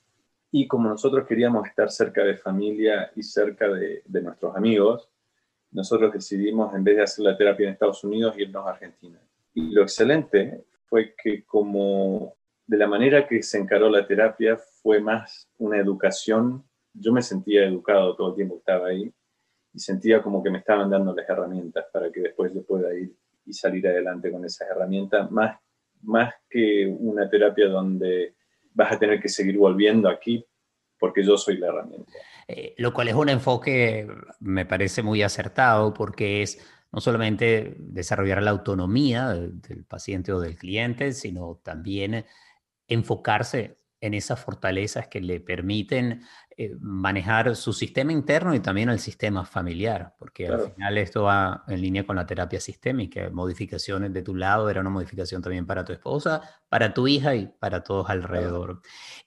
Y 0.50 0.66
como 0.68 0.88
nosotros 0.88 1.26
queríamos 1.26 1.66
estar 1.66 1.90
cerca 1.90 2.24
de 2.24 2.37
familia 2.37 3.11
y 3.16 3.22
cerca 3.22 3.68
de, 3.68 4.02
de 4.07 4.22
nuestros 4.22 4.57
amigos, 4.57 5.09
nosotros 5.72 6.12
decidimos, 6.12 6.72
en 6.74 6.85
vez 6.85 6.96
de 6.96 7.02
hacer 7.02 7.24
la 7.24 7.37
terapia 7.37 7.66
en 7.66 7.72
Estados 7.72 8.04
Unidos, 8.04 8.38
irnos 8.38 8.64
a 8.64 8.70
Argentina. 8.70 9.18
Y 9.52 9.72
lo 9.72 9.83
excelente 9.83 10.64
fue 10.87 11.14
que 11.20 11.44
como 11.44 12.37
de 12.66 12.77
la 12.77 12.87
manera 12.87 13.27
que 13.27 13.42
se 13.42 13.59
encaró 13.59 13.90
la 13.90 14.07
terapia 14.07 14.57
fue 14.57 15.00
más 15.00 15.50
una 15.59 15.79
educación, 15.79 16.64
yo 16.92 17.12
me 17.12 17.22
sentía 17.22 17.64
educado 17.64 18.16
todo 18.16 18.31
el 18.31 18.37
tiempo 18.37 18.55
que 18.55 18.59
estaba 18.61 18.88
ahí 18.88 19.12
y 19.72 19.79
sentía 19.79 20.22
como 20.22 20.42
que 20.42 20.50
me 20.50 20.59
estaban 20.59 20.88
dando 20.88 21.14
las 21.14 21.29
herramientas 21.29 21.87
para 21.92 22.11
que 22.11 22.20
después 22.20 22.53
yo 22.55 22.64
pueda 22.64 22.94
ir 22.94 23.14
y 23.44 23.53
salir 23.53 23.87
adelante 23.87 24.31
con 24.31 24.44
esas 24.44 24.68
herramientas, 24.70 25.31
más, 25.31 25.59
más 26.03 26.33
que 26.48 26.87
una 26.98 27.29
terapia 27.29 27.68
donde 27.68 28.35
vas 28.72 28.92
a 28.92 28.98
tener 28.98 29.20
que 29.20 29.29
seguir 29.29 29.59
volviendo 29.59 30.09
aquí 30.09 30.44
porque 30.98 31.22
yo 31.22 31.37
soy 31.37 31.59
la 31.59 31.68
herramienta. 31.68 32.12
Eh, 32.48 32.74
lo 32.79 32.94
cual 32.94 33.09
es 33.09 33.14
un 33.14 33.29
enfoque, 33.29 34.09
me 34.40 34.64
parece 34.64 35.03
muy 35.03 35.22
acertado, 35.22 35.92
porque 35.92 36.42
es 36.42 36.59
no 36.92 37.00
solamente 37.00 37.74
desarrollar 37.79 38.42
la 38.42 38.53
autonomía 38.53 39.31
del 39.31 39.85
paciente 39.85 40.33
o 40.33 40.40
del 40.40 40.57
cliente, 40.57 41.12
sino 41.12 41.61
también 41.62 42.24
enfocarse 42.88 43.79
en 44.01 44.12
esas 44.12 44.38
fortalezas 44.38 45.09
que 45.09 45.20
le 45.23 45.40
permiten 45.40 46.23
eh, 46.57 46.77
manejar 46.79 47.57
su 47.57 47.73
sistema 47.73 48.12
interno 48.12 48.55
y 48.55 48.61
también 48.61 48.90
el 48.90 48.99
sistema 48.99 49.47
familiar, 49.47 50.14
porque 50.18 50.47
al 50.47 50.73
final 50.73 50.99
esto 50.99 51.23
va 51.23 51.64
en 51.68 51.81
línea 51.81 52.07
con 52.07 52.16
la 52.16 52.27
terapia 52.27 52.61
sistémica. 52.61 53.31
Modificaciones 53.31 54.12
de 54.12 54.23
tu 54.23 54.35
lado 54.35 54.68
era 54.68 54.83
una 54.83 54.90
modificación 54.90 55.40
también 55.40 55.66
para 55.66 55.87
tu 55.87 55.94
esposa, 55.94 56.42
para 56.68 56.92
tu 56.92 57.09
hija 57.09 57.35
y 57.35 57.47
para 57.47 57.83
todos 57.83 58.11
alrededor. 58.11 58.83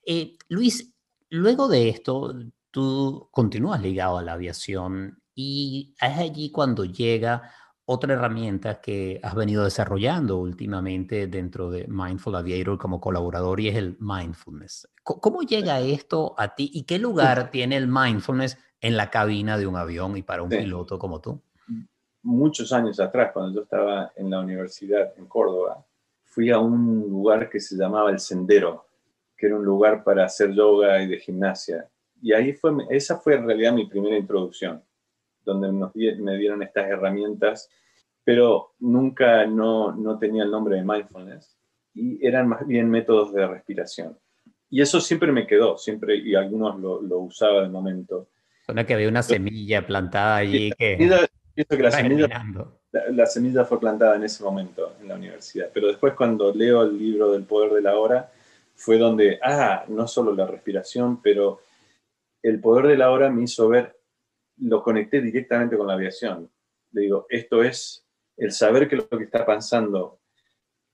Eh, 0.05 0.37
Luis, 0.47 0.93
luego 1.31 1.67
de 1.67 1.89
esto, 1.89 2.35
tú 2.69 3.29
continúas 3.31 3.81
ligado 3.81 4.19
a 4.19 4.21
la 4.21 4.33
aviación 4.33 5.23
y 5.33 5.95
es 5.99 6.17
allí 6.17 6.51
cuando 6.51 6.85
llega 6.85 7.51
otra 7.89 8.15
herramienta 8.15 8.81
que 8.81 9.17
has 9.23 9.33
venido 9.33 9.63
desarrollando 9.63 10.37
últimamente 10.37 11.27
dentro 11.27 11.71
de 11.71 11.87
Mindful 11.87 12.35
Aviator 12.35 12.77
como 12.77 12.99
colaborador 12.99 13.61
y 13.61 13.69
es 13.69 13.77
el 13.77 13.95
mindfulness. 14.01 14.89
¿Cómo 15.03 15.41
llega 15.41 15.79
esto 15.79 16.35
a 16.37 16.53
ti 16.53 16.69
y 16.73 16.83
qué 16.83 16.99
lugar 16.99 17.49
tiene 17.49 17.77
el 17.77 17.87
mindfulness 17.87 18.57
en 18.81 18.97
la 18.97 19.09
cabina 19.09 19.57
de 19.57 19.67
un 19.67 19.77
avión 19.77 20.17
y 20.17 20.21
para 20.21 20.43
un 20.43 20.49
piloto 20.49 20.99
como 20.99 21.21
tú? 21.21 21.41
Muchos 22.23 22.73
años 22.73 22.99
atrás, 22.99 23.31
cuando 23.31 23.55
yo 23.55 23.63
estaba 23.63 24.11
en 24.17 24.29
la 24.29 24.41
universidad 24.41 25.13
en 25.17 25.25
Córdoba, 25.25 25.85
fui 26.25 26.51
a 26.51 26.59
un 26.59 27.07
lugar 27.09 27.49
que 27.49 27.61
se 27.61 27.77
llamaba 27.77 28.11
El 28.11 28.19
Sendero, 28.19 28.85
que 29.37 29.45
era 29.45 29.55
un 29.55 29.63
lugar 29.63 30.03
para 30.03 30.25
hacer 30.25 30.51
yoga 30.51 31.01
y 31.01 31.07
de 31.07 31.19
gimnasia. 31.19 31.89
Y 32.21 32.33
ahí 32.33 32.51
fue, 32.51 32.73
esa 32.89 33.17
fue 33.17 33.35
en 33.35 33.47
realidad 33.47 33.71
mi 33.71 33.85
primera 33.85 34.17
introducción, 34.17 34.83
donde 35.47 35.71
me 35.71 36.37
dieron 36.37 36.61
estas 36.61 36.87
herramientas, 36.87 37.69
pero 38.23 38.75
nunca 38.79 39.45
no, 39.45 39.93
no 39.95 40.19
tenía 40.19 40.43
el 40.43 40.51
nombre 40.51 40.75
de 40.75 40.83
mindfulness 40.83 41.57
y 41.93 42.25
eran 42.25 42.47
más 42.47 42.67
bien 42.67 42.89
métodos 42.89 43.33
de 43.33 43.47
respiración. 43.47 44.17
Y 44.69 44.81
eso 44.81 44.99
siempre 44.99 45.31
me 45.31 45.47
quedó, 45.47 45.77
siempre, 45.77 46.17
y 46.17 46.35
algunos 46.35 46.79
lo, 46.79 47.01
lo 47.01 47.19
usaba 47.19 47.61
de 47.63 47.69
momento. 47.69 48.27
Suena 48.65 48.85
que 48.85 48.93
había 48.93 49.07
una 49.07 49.23
semilla 49.23 49.87
plantada 49.87 50.37
allí 50.37 50.71
que... 50.77 50.97
la, 51.69 51.89
semilla, 51.89 52.43
la, 53.11 53.25
semilla, 53.25 53.65
fue 53.65 53.79
plantada 53.79 54.17
en 54.17 54.23
ese 54.23 54.43
momento 54.43 54.93
en 55.01 55.07
la 55.07 55.15
universidad, 55.15 55.69
pero 55.73 55.87
después 55.87 56.13
cuando 56.13 56.53
leo 56.53 56.83
el 56.83 56.99
libro 56.99 57.31
del 57.31 57.43
poder 57.43 57.71
de 57.71 57.81
la 57.81 57.97
hora, 57.97 58.29
fue 58.75 58.97
donde, 58.97 59.39
ah, 59.41 59.85
no 59.87 60.07
solo 60.07 60.35
la 60.35 60.45
respiración, 60.45 61.21
pero 61.21 61.61
el 62.43 62.59
poder 62.59 62.87
de 62.87 62.97
la 62.97 63.09
hora 63.09 63.29
me 63.29 63.43
hizo 63.43 63.67
ver, 63.69 63.96
lo 64.57 64.81
conecté 64.83 65.21
directamente 65.21 65.77
con 65.77 65.87
la 65.87 65.93
aviación. 65.93 66.49
Le 66.91 67.01
digo, 67.01 67.25
esto 67.29 67.63
es 67.63 68.05
el 68.37 68.51
saber 68.51 68.87
que 68.87 68.95
lo 68.95 69.07
que 69.09 69.23
está 69.23 69.45
pasando 69.45 70.19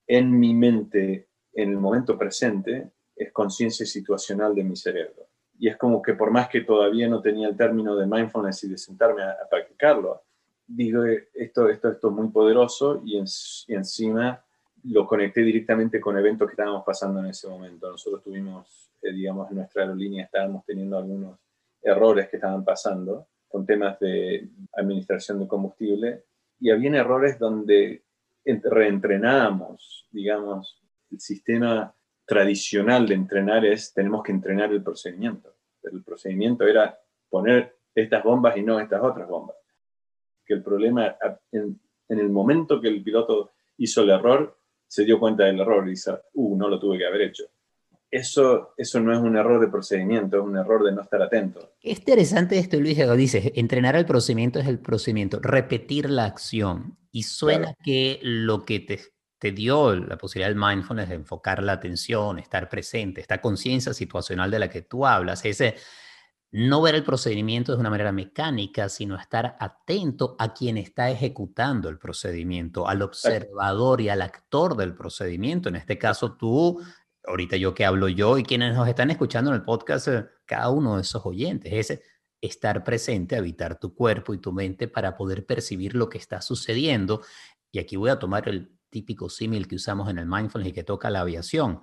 en 0.07 0.37
mi 0.37 0.53
mente 0.53 1.29
en 1.53 1.69
el 1.69 1.77
momento 1.77 2.17
presente 2.17 2.91
es 3.15 3.31
conciencia 3.31 3.85
situacional 3.85 4.55
de 4.55 4.63
mi 4.63 4.75
cerebro. 4.75 5.27
Y 5.57 5.67
es 5.67 5.77
como 5.77 6.01
que 6.01 6.13
por 6.13 6.31
más 6.31 6.49
que 6.49 6.61
todavía 6.61 7.07
no 7.07 7.21
tenía 7.21 7.47
el 7.47 7.55
término 7.55 7.95
de 7.95 8.07
mindfulness 8.07 8.63
y 8.63 8.69
de 8.69 8.77
sentarme 8.77 9.23
a, 9.23 9.37
practicarlo, 9.49 10.23
digo, 10.65 11.03
esto, 11.05 11.69
esto, 11.69 11.91
esto 11.91 12.07
es 12.09 12.13
muy 12.13 12.29
poderoso 12.29 13.01
y, 13.05 13.17
y, 13.17 13.73
encima 13.75 14.43
lo 14.85 15.05
conecté 15.05 15.41
directamente 15.41 16.01
con 16.01 16.17
eventos 16.17 16.47
que 16.47 16.53
estábamos 16.53 16.83
pasando 16.83 17.19
en 17.19 17.27
ese 17.27 17.47
momento. 17.47 17.89
Nosotros 17.89 18.23
tuvimos, 18.23 18.89
eh, 19.01 19.13
digamos, 19.13 19.49
en 19.51 19.57
nuestra 19.57 19.83
aerolínea 19.83 20.25
estábamos 20.25 20.65
teniendo 20.65 20.97
algunos 20.97 21.39
errores 21.81 22.27
que 22.29 22.37
estaban 22.37 22.65
pasando 22.65 23.27
con 23.53 23.67
temas 23.67 23.99
de 23.99 24.49
administración 24.73 25.39
de 25.39 25.47
combustible 25.47 26.23
y 26.59 26.71
había 26.71 26.89
errores 26.99 27.37
donde 27.37 28.03
reentrenábamos, 28.43 30.07
digamos, 30.09 30.81
el 31.11 31.19
sistema 31.19 31.93
tradicional 32.25 33.07
de 33.07 33.13
entrenar 33.13 33.63
es, 33.63 33.93
tenemos 33.93 34.23
que 34.23 34.31
entrenar 34.31 34.71
el 34.71 34.81
procedimiento. 34.81 35.55
El 35.83 36.03
procedimiento 36.03 36.65
era 36.65 36.97
poner 37.29 37.75
estas 37.93 38.23
bombas 38.23 38.57
y 38.57 38.63
no 38.63 38.79
estas 38.79 39.03
otras 39.03 39.27
bombas. 39.27 39.57
Que 40.43 40.55
el 40.55 40.63
problema, 40.63 41.15
en, 41.51 41.79
en 42.09 42.19
el 42.19 42.29
momento 42.29 42.81
que 42.81 42.87
el 42.87 43.03
piloto 43.03 43.51
hizo 43.77 44.01
el 44.01 44.09
error, 44.09 44.57
se 44.87 45.05
dio 45.05 45.19
cuenta 45.19 45.43
del 45.43 45.59
error 45.59 45.85
y 45.85 45.91
dice, 45.91 46.11
uh, 46.33 46.57
no 46.57 46.67
lo 46.67 46.79
tuve 46.79 46.97
que 46.97 47.05
haber 47.05 47.21
hecho 47.21 47.43
eso, 48.13 48.73
eso 48.77 48.99
no 48.99 49.11
es 49.11 49.19
un 49.19 49.35
error 49.35 49.59
de 49.59 49.67
procedimiento, 49.67 50.37
es 50.37 50.43
un 50.43 50.55
error 50.55 50.83
de 50.83 50.91
no 50.91 51.01
estar 51.01 51.19
atento. 51.21 51.73
Es 51.81 51.97
interesante 51.97 52.59
esto, 52.59 52.79
Luis, 52.79 52.95
que 52.95 53.07
dices, 53.15 53.51
entrenar 53.55 53.95
el 53.95 54.05
procedimiento 54.05 54.59
es 54.59 54.67
el 54.67 54.77
procedimiento, 54.77 55.39
repetir 55.41 56.11
la 56.11 56.25
acción. 56.25 56.95
Y 57.11 57.23
suena 57.23 57.73
que 57.83 58.19
lo 58.21 58.65
que 58.65 58.79
te, 58.81 58.99
te 59.39 59.51
dio 59.51 59.95
la 59.95 60.17
posibilidad 60.17 60.49
del 60.49 60.59
mindfulness 60.59 61.09
de 61.09 61.15
enfocar 61.15 61.63
la 61.63 61.73
atención, 61.73 62.37
estar 62.37 62.69
presente, 62.69 63.19
esta 63.19 63.41
conciencia 63.41 63.93
situacional 63.93 64.51
de 64.51 64.59
la 64.59 64.69
que 64.69 64.83
tú 64.83 65.07
hablas, 65.07 65.43
ese 65.43 65.75
no 66.51 66.83
ver 66.83 66.93
el 66.93 67.03
procedimiento 67.03 67.71
de 67.71 67.79
una 67.79 67.89
manera 67.89 68.11
mecánica, 68.11 68.87
sino 68.89 69.15
estar 69.15 69.57
atento 69.59 70.35
a 70.37 70.53
quien 70.53 70.77
está 70.77 71.09
ejecutando 71.09 71.89
el 71.89 71.97
procedimiento, 71.97 72.87
al 72.87 73.01
observador 73.01 74.01
y 74.01 74.09
al 74.09 74.21
actor 74.21 74.77
del 74.77 74.93
procedimiento. 74.93 75.69
En 75.69 75.77
este 75.77 75.97
caso, 75.97 76.33
tú 76.33 76.79
ahorita 77.25 77.57
yo 77.57 77.73
que 77.73 77.85
hablo 77.85 78.09
yo 78.09 78.37
y 78.37 78.43
quienes 78.43 78.75
nos 78.75 78.87
están 78.87 79.11
escuchando 79.11 79.51
en 79.51 79.55
el 79.55 79.63
podcast, 79.63 80.07
eh, 80.07 80.25
cada 80.45 80.69
uno 80.69 80.95
de 80.95 81.01
esos 81.01 81.25
oyentes, 81.25 81.71
es 81.73 82.01
estar 82.41 82.83
presente, 82.83 83.37
habitar 83.37 83.79
tu 83.79 83.93
cuerpo 83.95 84.33
y 84.33 84.37
tu 84.37 84.51
mente 84.51 84.87
para 84.87 85.15
poder 85.15 85.45
percibir 85.45 85.95
lo 85.95 86.09
que 86.09 86.17
está 86.17 86.41
sucediendo. 86.41 87.21
Y 87.71 87.79
aquí 87.79 87.95
voy 87.95 88.09
a 88.09 88.19
tomar 88.19 88.49
el 88.49 88.77
típico 88.89 89.29
símil 89.29 89.67
que 89.67 89.75
usamos 89.75 90.09
en 90.09 90.19
el 90.19 90.25
mindfulness 90.25 90.69
y 90.69 90.73
que 90.73 90.83
toca 90.83 91.09
la 91.09 91.21
aviación. 91.21 91.81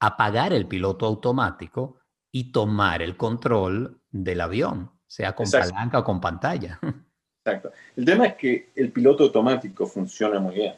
Apagar 0.00 0.52
el 0.52 0.66
piloto 0.66 1.06
automático 1.06 1.98
y 2.30 2.52
tomar 2.52 3.02
el 3.02 3.16
control 3.16 4.00
del 4.10 4.40
avión, 4.40 4.90
sea 5.06 5.34
con 5.34 5.50
palanca 5.50 6.00
o 6.00 6.04
con 6.04 6.20
pantalla. 6.20 6.78
Exacto. 7.44 7.72
El 7.96 8.04
tema 8.04 8.26
es 8.26 8.34
que 8.34 8.70
el 8.76 8.92
piloto 8.92 9.24
automático 9.24 9.86
funciona 9.86 10.38
muy 10.38 10.54
bien. 10.54 10.74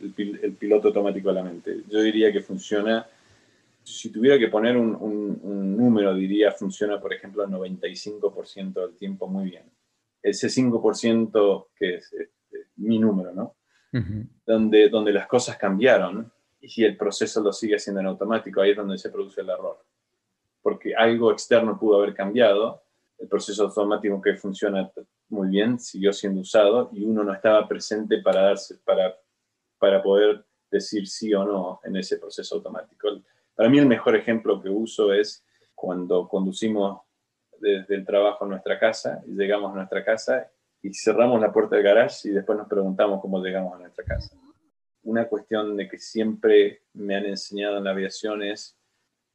El, 0.00 0.40
el 0.42 0.52
piloto 0.54 0.88
automático 0.88 1.28
de 1.28 1.34
la 1.34 1.42
mente. 1.42 1.82
Yo 1.88 2.00
diría 2.00 2.32
que 2.32 2.40
funciona 2.40 3.06
si 3.92 4.10
tuviera 4.10 4.38
que 4.38 4.48
poner 4.48 4.76
un, 4.76 5.76
número, 5.76 6.14
diría 6.14 6.52
funciona, 6.52 7.00
por 7.00 7.12
ejemplo, 7.12 7.44
el 7.44 7.50
95% 7.50 8.72
del 8.74 8.96
tiempo 8.96 9.28
muy 9.28 9.50
bien. 9.50 9.64
Ese 10.22 10.48
5% 10.48 11.68
que 11.76 11.96
es, 11.96 12.12
mi 12.76 12.98
número, 12.98 13.32
¿no? 13.32 13.56
donde, 14.46 14.88
donde 14.88 15.12
las 15.12 15.26
cosas 15.26 15.56
cambiaron 15.56 16.30
y 16.60 16.68
si 16.68 16.84
el 16.84 16.96
proceso 16.96 17.42
lo 17.42 17.52
sigue 17.52 17.76
haciendo 17.76 18.00
en 18.00 18.06
automático, 18.06 18.60
ahí 18.60 18.70
es 18.70 18.76
donde 18.76 18.98
se 18.98 19.10
produce 19.10 19.40
el 19.40 19.50
error. 19.50 19.84
Porque 20.62 20.94
algo 20.94 21.32
externo 21.32 21.78
pudo 21.78 21.98
haber 21.98 22.14
cambiado, 22.14 22.82
el 23.18 23.28
proceso 23.28 23.64
automático 23.64 24.20
que 24.20 24.36
funciona 24.36 24.90
muy 25.28 25.48
bien 25.48 25.78
siguió 25.78 26.12
siendo 26.12 26.40
usado 26.40 26.90
y 26.92 27.04
uno 27.04 27.24
no 27.24 27.32
estaba 27.32 27.66
presente 27.66 28.20
para, 28.22 28.42
darse, 28.42 28.76
para, 28.84 29.16
para 29.78 30.02
poder 30.02 30.44
decir 30.70 31.06
sí 31.06 31.32
o 31.34 31.44
no 31.44 31.80
en 31.84 31.96
ese 31.96 32.18
proceso 32.18 32.56
automático. 32.56 33.08
Para 33.58 33.70
mí 33.70 33.80
el 33.80 33.86
mejor 33.86 34.14
ejemplo 34.14 34.62
que 34.62 34.68
uso 34.68 35.12
es 35.12 35.44
cuando 35.74 36.28
conducimos 36.28 37.00
desde 37.58 37.96
el 37.96 38.06
trabajo 38.06 38.44
a 38.44 38.48
nuestra 38.48 38.78
casa 38.78 39.20
y 39.26 39.32
llegamos 39.32 39.72
a 39.72 39.78
nuestra 39.78 40.04
casa 40.04 40.48
y 40.80 40.94
cerramos 40.94 41.40
la 41.40 41.52
puerta 41.52 41.74
del 41.74 41.84
garage 41.84 42.28
y 42.28 42.30
después 42.30 42.56
nos 42.56 42.68
preguntamos 42.68 43.20
cómo 43.20 43.42
llegamos 43.42 43.74
a 43.74 43.78
nuestra 43.78 44.04
casa. 44.04 44.36
Una 45.02 45.26
cuestión 45.26 45.76
de 45.76 45.88
que 45.88 45.98
siempre 45.98 46.82
me 46.92 47.16
han 47.16 47.24
enseñado 47.24 47.78
en 47.78 47.84
la 47.84 47.90
aviación 47.90 48.44
es 48.44 48.78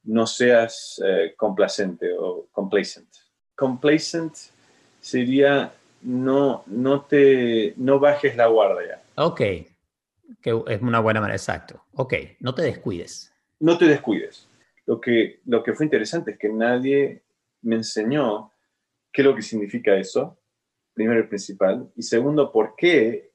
no 0.03 0.25
seas 0.25 1.01
eh, 1.05 1.33
complacente 1.35 2.13
o 2.17 2.47
complacent. 2.53 3.09
Complacent 3.57 4.35
sería 5.01 5.73
no, 6.01 6.63
no, 6.67 7.01
te, 7.01 7.73
no 7.75 7.99
bajes 7.99 8.37
la 8.37 8.47
guardia. 8.47 9.01
Ok, 9.15 9.41
que 10.41 10.63
es 10.67 10.81
una 10.81 11.01
buena 11.01 11.19
manera, 11.19 11.35
exacto. 11.35 11.83
Ok, 11.95 12.13
no 12.39 12.55
te 12.55 12.61
descuides. 12.61 13.32
No 13.59 13.77
te 13.77 13.85
descuides. 13.85 14.49
Lo 14.85 14.99
que, 14.99 15.39
lo 15.45 15.63
que 15.63 15.73
fue 15.73 15.85
interesante 15.85 16.31
es 16.31 16.37
que 16.37 16.49
nadie 16.49 17.23
me 17.61 17.75
enseñó 17.75 18.51
qué 19.11 19.21
es 19.21 19.25
lo 19.25 19.35
que 19.35 19.41
significa 19.41 19.95
eso, 19.95 20.37
primero 20.93 21.19
y 21.21 21.27
principal, 21.27 21.91
y 21.95 22.03
segundo, 22.03 22.51
por 22.51 22.75
qué 22.75 23.31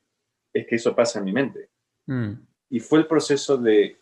es 0.52 0.66
que 0.66 0.76
eso 0.76 0.94
pasa 0.94 1.18
en 1.18 1.24
mi 1.24 1.32
mente. 1.32 1.70
Mm. 2.06 2.32
Y 2.70 2.80
fue 2.80 2.98
el 2.98 3.06
proceso 3.06 3.56
de, 3.56 4.00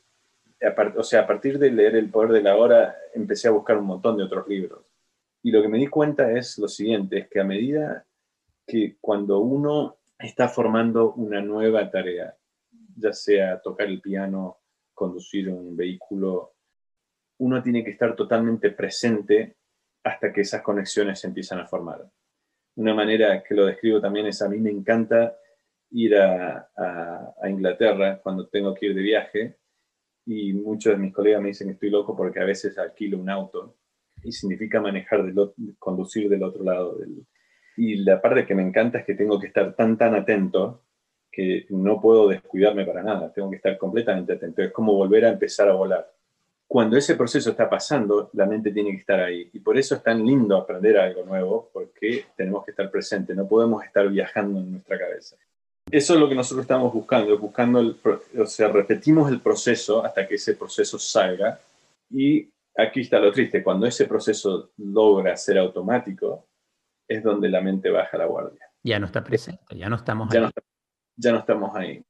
o 0.96 1.02
sea, 1.02 1.20
a 1.20 1.26
partir 1.26 1.58
de 1.58 1.70
leer 1.70 1.96
El 1.96 2.10
Poder 2.10 2.32
de 2.32 2.42
la 2.42 2.56
Hora, 2.56 2.96
empecé 3.14 3.48
a 3.48 3.52
buscar 3.52 3.78
un 3.78 3.86
montón 3.86 4.16
de 4.16 4.24
otros 4.24 4.48
libros. 4.48 4.92
Y 5.42 5.50
lo 5.50 5.62
que 5.62 5.68
me 5.68 5.78
di 5.78 5.86
cuenta 5.86 6.32
es 6.32 6.58
lo 6.58 6.66
siguiente, 6.66 7.18
es 7.18 7.28
que 7.28 7.40
a 7.40 7.44
medida 7.44 8.04
que 8.66 8.96
cuando 9.00 9.38
uno 9.38 9.98
está 10.18 10.48
formando 10.48 11.12
una 11.12 11.40
nueva 11.40 11.88
tarea, 11.90 12.36
ya 12.96 13.12
sea 13.12 13.60
tocar 13.60 13.86
el 13.86 14.00
piano, 14.00 14.58
conducir 14.96 15.48
un 15.50 15.76
vehículo, 15.76 16.54
uno 17.38 17.62
tiene 17.62 17.84
que 17.84 17.90
estar 17.90 18.16
totalmente 18.16 18.70
presente 18.70 19.56
hasta 20.02 20.32
que 20.32 20.40
esas 20.40 20.62
conexiones 20.62 21.20
se 21.20 21.28
empiezan 21.28 21.60
a 21.60 21.66
formar. 21.66 22.04
Una 22.76 22.94
manera 22.94 23.42
que 23.42 23.54
lo 23.54 23.66
describo 23.66 24.00
también 24.00 24.26
es 24.26 24.40
a 24.40 24.48
mí 24.48 24.58
me 24.58 24.70
encanta 24.70 25.36
ir 25.90 26.16
a, 26.16 26.68
Inglaterra 27.48 28.18
cuando 28.20 28.48
tengo 28.48 28.74
que 28.74 28.86
ir 28.86 28.94
de 28.94 29.02
viaje 29.02 29.56
y 30.24 30.52
muchos 30.52 30.92
de 30.92 30.98
mis 30.98 31.12
colegas 31.12 31.40
me 31.40 31.48
dicen 31.48 31.68
que 31.68 31.74
estoy 31.74 31.90
loco 31.90 32.16
porque 32.16 32.40
a 32.40 32.44
veces 32.44 32.76
alquilo 32.76 33.18
un 33.18 33.30
auto 33.30 33.76
y 34.24 34.32
significa 34.32 34.80
manejar, 34.80 35.24
del, 35.24 35.52
conducir 35.78 36.28
del 36.28 36.42
otro 36.42 36.64
lado. 36.64 36.98
y 37.76 37.96
la 37.96 38.20
parte 38.20 38.46
que 38.46 38.54
me 38.54 38.62
encanta 38.62 38.98
es 38.98 39.04
que 39.04 39.14
tengo 39.14 39.38
que 39.38 39.46
estar 39.46 39.76
tan, 39.76 39.96
tan 39.96 40.14
atento 40.14 40.85
que 41.36 41.66
no 41.68 42.00
puedo 42.00 42.28
descuidarme 42.28 42.86
para 42.86 43.02
nada, 43.02 43.30
tengo 43.30 43.50
que 43.50 43.56
estar 43.56 43.76
completamente 43.76 44.32
atento. 44.32 44.62
Es 44.62 44.72
como 44.72 44.94
volver 44.94 45.26
a 45.26 45.28
empezar 45.28 45.68
a 45.68 45.74
volar. 45.74 46.10
Cuando 46.66 46.96
ese 46.96 47.14
proceso 47.14 47.50
está 47.50 47.68
pasando, 47.68 48.30
la 48.32 48.46
mente 48.46 48.70
tiene 48.70 48.92
que 48.92 48.96
estar 48.96 49.20
ahí. 49.20 49.50
Y 49.52 49.60
por 49.60 49.76
eso 49.76 49.96
es 49.96 50.02
tan 50.02 50.24
lindo 50.24 50.56
aprender 50.56 50.96
algo 50.96 51.26
nuevo, 51.26 51.68
porque 51.74 52.24
tenemos 52.34 52.64
que 52.64 52.70
estar 52.70 52.90
presentes, 52.90 53.36
no 53.36 53.46
podemos 53.46 53.84
estar 53.84 54.08
viajando 54.08 54.60
en 54.60 54.72
nuestra 54.72 54.98
cabeza. 54.98 55.36
Eso 55.90 56.14
es 56.14 56.20
lo 56.20 56.26
que 56.26 56.34
nosotros 56.34 56.62
estamos 56.62 56.90
buscando, 56.90 57.38
buscando 57.38 57.80
el, 57.80 57.96
o 58.40 58.46
sea, 58.46 58.68
repetimos 58.68 59.30
el 59.30 59.42
proceso 59.42 60.02
hasta 60.02 60.26
que 60.26 60.36
ese 60.36 60.54
proceso 60.54 60.98
salga. 60.98 61.60
Y 62.10 62.48
aquí 62.74 63.02
está 63.02 63.18
lo 63.20 63.30
triste, 63.30 63.62
cuando 63.62 63.86
ese 63.86 64.06
proceso 64.06 64.70
logra 64.78 65.36
ser 65.36 65.58
automático, 65.58 66.46
es 67.06 67.22
donde 67.22 67.50
la 67.50 67.60
mente 67.60 67.90
baja 67.90 68.16
la 68.16 68.24
guardia. 68.24 68.70
Ya 68.82 68.98
no 68.98 69.04
está 69.04 69.22
presente, 69.22 69.76
ya 69.76 69.90
no 69.90 69.96
estamos 69.96 70.34
ahí 70.34 70.50
ya 71.16 71.32
no 71.32 71.38
estamos 71.38 71.74
ahí. 71.74 72.04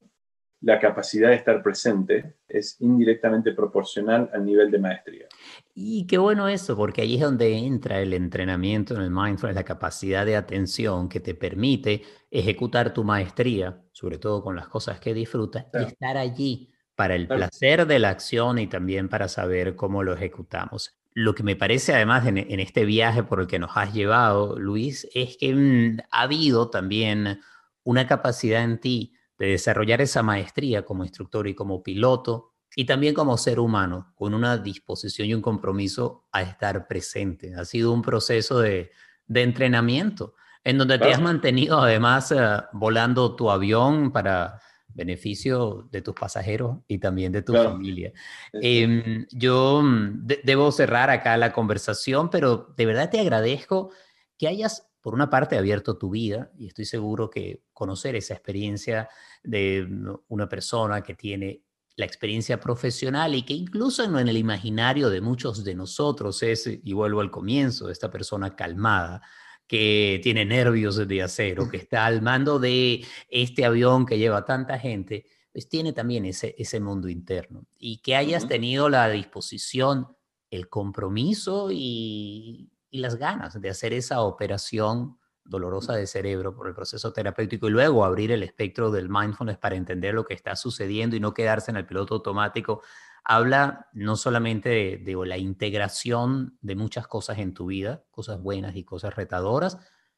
La 0.61 0.79
capacidad 0.79 1.29
de 1.29 1.35
estar 1.35 1.61
presente 1.61 2.37
es 2.47 2.81
indirectamente 2.81 3.51
proporcional 3.51 4.29
al 4.33 4.43
nivel 4.43 4.71
de 4.71 4.79
maestría. 4.79 5.27
Y 5.75 6.07
qué 6.07 6.17
bueno 6.17 6.47
eso, 6.47 6.75
porque 6.75 7.03
ahí 7.03 7.15
es 7.15 7.21
donde 7.21 7.55
entra 7.55 7.99
el 7.99 8.13
entrenamiento 8.13 8.95
en 8.95 9.01
el 9.01 9.11
mindfulness, 9.11 9.55
la 9.55 9.63
capacidad 9.63 10.25
de 10.25 10.35
atención 10.35 11.09
que 11.09 11.19
te 11.19 11.35
permite 11.35 12.01
ejecutar 12.31 12.91
tu 12.91 13.03
maestría, 13.03 13.83
sobre 13.91 14.17
todo 14.17 14.41
con 14.41 14.55
las 14.55 14.67
cosas 14.67 14.99
que 14.99 15.13
disfrutas, 15.13 15.67
y 15.73 15.83
estar 15.83 16.17
allí 16.17 16.71
para 16.95 17.13
el 17.13 17.27
placer 17.27 17.85
de 17.85 17.99
la 17.99 18.09
acción 18.09 18.57
y 18.57 18.65
también 18.65 19.07
para 19.07 19.27
saber 19.27 19.75
cómo 19.75 20.01
lo 20.01 20.13
ejecutamos. 20.13 20.97
Lo 21.13 21.35
que 21.35 21.43
me 21.43 21.55
parece 21.55 21.93
además 21.93 22.25
en, 22.25 22.37
este 22.59 22.85
viaje 22.85 23.21
por 23.21 23.39
el 23.39 23.45
que 23.45 23.59
nos 23.59 23.77
has 23.77 23.93
llevado, 23.93 24.57
Luis, 24.57 25.07
es 25.13 25.37
que 25.37 25.53
mm, 25.53 25.99
ha 26.09 26.21
habido 26.21 26.71
también 26.71 27.39
una 27.87 28.05
capacidad 28.05 28.63
en 28.65 28.81
ti 28.81 29.13
de 29.39 29.47
desarrollar 29.47 30.01
esa 30.01 30.21
maestría 30.21 30.83
como 30.83 31.05
instructor 31.05 31.47
y 31.47 31.55
como 31.55 31.83
piloto 31.83 32.51
y 32.75 32.85
también 32.85 33.13
como 33.13 33.37
ser 33.37 33.61
humano, 33.61 34.11
con 34.13 34.33
una 34.33 34.57
disposición 34.57 35.29
y 35.29 35.33
un 35.33 35.41
compromiso 35.41 36.27
a 36.33 36.41
estar 36.41 36.85
presente. 36.85 37.55
Ha 37.55 37.63
sido 37.63 37.93
un 37.93 38.01
proceso 38.01 38.59
de, 38.59 38.91
entrenamiento 39.33 40.33
en 40.65 40.77
donde 40.77 40.99
te 40.99 41.13
has 41.13 41.21
mantenido 41.21 41.79
además 41.79 42.33
eh, 42.33 42.37
volando 42.73 43.37
tu 43.37 43.49
avión 43.49 44.11
para 44.11 44.59
beneficio 44.89 45.87
de 45.89 46.01
tus 46.01 46.13
pasajeros 46.13 46.79
y 46.89 46.97
también 46.97 47.31
de 47.31 47.41
tu 47.41 47.53
familia. 47.53 48.11
Em, 48.51 49.25
yo 49.31 49.81
mm, 49.81 50.27
debo 50.43 50.73
cerrar 50.73 51.09
acá 51.09 51.37
la 51.37 51.53
conversación, 51.53 52.29
pero 52.29 52.73
de 52.75 52.85
verdad 52.85 53.09
te 53.09 53.21
agradezco 53.21 53.91
que 54.37 54.49
hayas 54.49 54.86
por 55.01 55.13
una 55.13 55.29
parte, 55.29 55.57
abierto 55.57 55.97
tu 55.97 56.09
vida 56.09 56.51
y 56.57 56.67
estoy 56.67 56.85
seguro 56.85 57.29
que 57.29 57.63
conocer 57.73 58.15
esa 58.15 58.33
experiencia 58.33 59.09
de 59.43 59.87
una 60.27 60.49
persona 60.49 61.01
que 61.01 61.15
tiene 61.15 61.63
la 61.95 62.05
experiencia 62.05 62.59
profesional 62.59 63.33
y 63.33 63.43
que 63.43 63.53
incluso 63.53 64.03
en 64.03 64.27
el 64.27 64.37
imaginario 64.37 65.09
de 65.09 65.19
muchos 65.19 65.63
de 65.63 65.73
nosotros 65.73 66.43
es, 66.43 66.67
y 66.67 66.93
vuelvo 66.93 67.21
al 67.21 67.31
comienzo, 67.31 67.89
esta 67.89 68.11
persona 68.11 68.55
calmada, 68.55 69.21
que 69.67 70.19
tiene 70.23 70.45
nervios 70.45 71.07
de 71.07 71.21
acero, 71.21 71.67
que 71.69 71.77
está 71.77 72.05
al 72.05 72.21
mando 72.21 72.59
de 72.59 73.05
este 73.29 73.65
avión 73.65 74.05
que 74.05 74.17
lleva 74.17 74.45
tanta 74.45 74.79
gente, 74.79 75.25
pues 75.51 75.67
tiene 75.67 75.91
también 75.91 76.25
ese, 76.25 76.55
ese 76.57 76.79
mundo 76.79 77.09
interno. 77.09 77.65
Y 77.77 77.97
que 77.97 78.15
hayas 78.15 78.47
tenido 78.47 78.89
la 78.89 79.09
disposición, 79.09 80.07
el 80.51 80.69
compromiso 80.69 81.69
y, 81.71 82.69
y 82.89 82.99
las 82.99 83.15
ganas 83.15 83.59
de 83.59 83.69
hacer 83.69 83.93
esa 83.93 84.21
operación 84.21 85.17
dolorosa 85.43 85.93
de 85.93 86.07
cerebro 86.07 86.55
por 86.55 86.67
el 86.67 86.75
proceso 86.75 87.13
terapéutico 87.13 87.67
y 87.67 87.71
luego 87.71 88.05
abrir 88.05 88.31
el 88.31 88.43
espectro 88.43 88.91
del 88.91 89.09
mindfulness 89.09 89.57
para 89.57 89.75
entender 89.75 90.13
lo 90.13 90.25
que 90.25 90.33
está 90.33 90.55
sucediendo 90.55 91.15
y 91.15 91.19
no 91.19 91.33
quedarse 91.33 91.71
en 91.71 91.77
el 91.77 91.85
piloto 91.85 92.15
automático, 92.15 92.81
habla 93.23 93.87
no 93.93 94.15
solamente 94.15 94.69
de, 94.69 95.25
la 95.25 95.37
integración 95.37 96.57
de 96.61 96.75
muchas 96.75 97.07
cosas 97.07 97.39
en 97.39 97.53
tu 97.53 97.67
vida, 97.67 98.03
cosas 98.11 98.41
buenas 98.41 98.75
y 98.75 98.83
cosas 98.83 99.15
retadoras, 99.15 99.77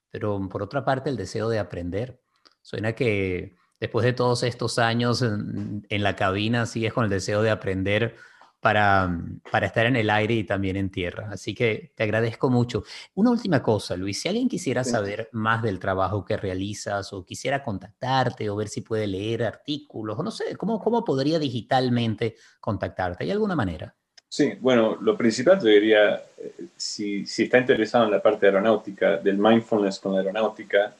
pero 0.09 0.39
por 0.49 0.63
otra 0.63 0.83
parte 0.83 1.09
el 1.09 1.17
deseo 1.17 1.49
de 1.49 1.59
aprender. 1.59 2.21
Suena 2.61 2.93
que 2.93 3.55
después 3.79 4.05
de 4.05 4.13
todos 4.13 4.43
estos 4.43 4.79
años 4.79 5.21
en, 5.21 5.85
en 5.89 6.03
la 6.03 6.15
cabina 6.15 6.65
sigues 6.65 6.93
con 6.93 7.03
el 7.03 7.09
deseo 7.09 7.41
de 7.41 7.51
aprender 7.51 8.15
para, 8.59 9.09
para 9.51 9.67
estar 9.67 9.85
en 9.85 9.95
el 9.95 10.09
aire 10.09 10.33
y 10.33 10.43
también 10.43 10.75
en 10.75 10.89
tierra. 10.89 11.29
Así 11.31 11.53
que 11.53 11.93
te 11.95 12.03
agradezco 12.03 12.49
mucho. 12.49 12.83
Una 13.15 13.31
última 13.31 13.63
cosa, 13.63 13.95
Luis, 13.95 14.21
si 14.21 14.27
alguien 14.27 14.49
quisiera 14.49 14.83
saber 14.83 15.29
más 15.31 15.63
del 15.63 15.79
trabajo 15.79 16.25
que 16.25 16.37
realizas 16.37 17.13
o 17.13 17.23
quisiera 17.23 17.63
contactarte 17.63 18.49
o 18.49 18.55
ver 18.55 18.67
si 18.67 18.81
puede 18.81 19.07
leer 19.07 19.43
artículos 19.43 20.19
o 20.19 20.23
no 20.23 20.31
sé, 20.31 20.55
¿cómo, 20.57 20.79
cómo 20.79 21.03
podría 21.03 21.39
digitalmente 21.39 22.35
contactarte? 22.59 23.23
¿Hay 23.23 23.31
alguna 23.31 23.55
manera? 23.55 23.95
Sí, 24.27 24.53
bueno, 24.59 24.97
lo 25.01 25.17
principal 25.17 25.59
yo 25.59 25.65
diría, 25.65 26.21
eh, 26.37 26.67
si, 26.75 27.25
si 27.25 27.43
está 27.43 27.57
interesado 27.57 28.05
en 28.05 28.11
la 28.11 28.21
parte 28.21 28.45
aeronáutica, 28.45 29.17
del 29.17 29.39
mindfulness 29.39 29.99
con 29.99 30.13
la 30.13 30.19
aeronáutica, 30.19 30.93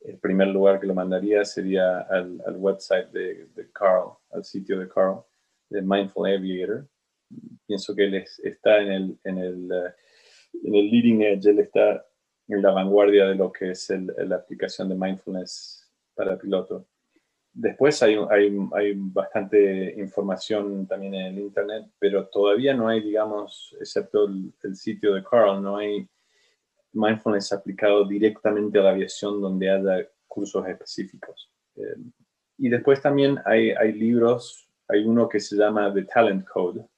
el 0.00 0.16
primer 0.18 0.48
lugar 0.48 0.78
que 0.78 0.86
lo 0.86 0.94
mandaría 0.94 1.44
sería 1.44 2.02
al, 2.02 2.40
al 2.46 2.56
website 2.56 3.10
de, 3.10 3.46
de 3.46 3.70
Carl, 3.72 4.12
al 4.30 4.44
sitio 4.44 4.78
de 4.78 4.88
Carl, 4.88 5.24
de 5.68 5.82
Mindful 5.82 6.28
Aviator 6.28 6.86
pienso 7.66 7.94
que 7.94 8.04
él 8.04 8.24
está 8.42 8.78
en 8.78 8.92
el, 8.92 9.18
en, 9.24 9.38
el, 9.38 9.72
eh, 9.72 9.94
en 10.64 10.74
el 10.74 10.90
leading 10.90 11.22
edge, 11.22 11.46
él 11.46 11.60
está 11.60 12.04
en 12.48 12.62
la 12.62 12.70
vanguardia 12.70 13.26
de 13.26 13.34
lo 13.34 13.52
que 13.52 13.70
es 13.70 13.90
la 13.90 14.36
aplicación 14.36 14.88
de 14.88 14.94
mindfulness 14.94 15.90
para 16.14 16.38
piloto. 16.38 16.86
Después 17.52 18.02
hay, 18.02 18.16
hay, 18.30 18.56
hay, 18.72 18.92
bastante 18.96 19.94
información 19.98 20.86
también 20.86 21.14
en 21.14 21.26
el 21.26 21.38
Internet, 21.40 21.86
pero 21.98 22.26
todavía 22.28 22.72
no 22.72 22.88
hay, 22.88 23.00
digamos, 23.00 23.76
excepto 23.80 24.26
el, 24.26 24.52
el, 24.62 24.76
sitio 24.76 25.14
de 25.14 25.24
Carl, 25.24 25.62
no 25.62 25.76
hay 25.76 26.08
mindfulness 26.92 27.52
aplicado 27.52 28.06
directamente 28.06 28.78
a 28.78 28.82
la 28.82 28.90
aviación 28.90 29.40
donde 29.40 29.70
haya 29.70 30.08
cursos 30.26 30.66
específicos. 30.66 31.50
Eh, 31.76 31.96
y 32.58 32.68
después 32.68 33.00
también 33.00 33.38
hay, 33.44 33.70
hay 33.70 33.92
libros, 33.92 34.68
hay 34.88 35.04
uno 35.04 35.28
que 35.28 35.40
se 35.40 35.56
llama 35.56 35.92
The 35.92 36.04
Talent 36.04 36.46
Code, 36.46 36.80
el 36.80 36.88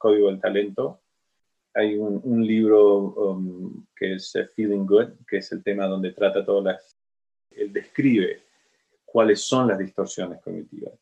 código 0.00 0.28
del 0.28 0.40
talento. 0.40 1.02
Hay 1.74 1.96
un, 1.96 2.44
libro 2.44 3.12
um, 3.14 3.86
que 3.94 4.14
es 4.14 4.34
eh, 4.34 4.46
Feeling 4.46 4.86
Good, 4.86 5.10
que 5.28 5.36
es 5.36 5.52
el 5.52 5.62
tema 5.62 5.86
donde 5.86 6.12
trata 6.12 6.44
todas 6.44 6.64
las, 6.64 6.98
él 7.50 7.72
describe 7.72 8.42
cuáles 9.04 9.40
son 9.40 9.68
las 9.68 9.78
distorsiones 9.78 10.40
cognitivas. 10.40 10.94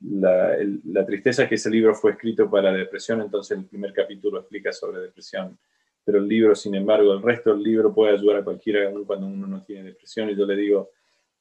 La, 0.00 1.04
tristeza 1.04 1.42
es 1.42 1.48
que 1.48 1.56
ese 1.56 1.70
libro 1.70 1.94
fue 1.94 2.12
escrito 2.12 2.48
para 2.48 2.70
la 2.70 2.78
depresión, 2.78 3.20
entonces 3.20 3.58
el 3.58 3.64
primer 3.64 3.92
capítulo 3.92 4.40
explica 4.40 4.72
sobre 4.72 5.00
depresión, 5.00 5.58
pero 6.04 6.18
el 6.18 6.28
libro, 6.28 6.54
sin 6.54 6.74
embargo, 6.74 7.12
el 7.12 7.22
resto 7.22 7.50
del 7.50 7.62
libro 7.62 7.92
puede 7.92 8.14
ayudar 8.14 8.36
a 8.36 8.44
cualquiera, 8.44 8.88
aun 8.88 9.04
cuando 9.04 9.26
uno 9.26 9.46
no 9.46 9.64
tiene 9.64 9.90
depresión, 9.90 10.30
y 10.30 10.36
yo 10.36 10.46
le 10.46 10.54
digo, 10.56 10.90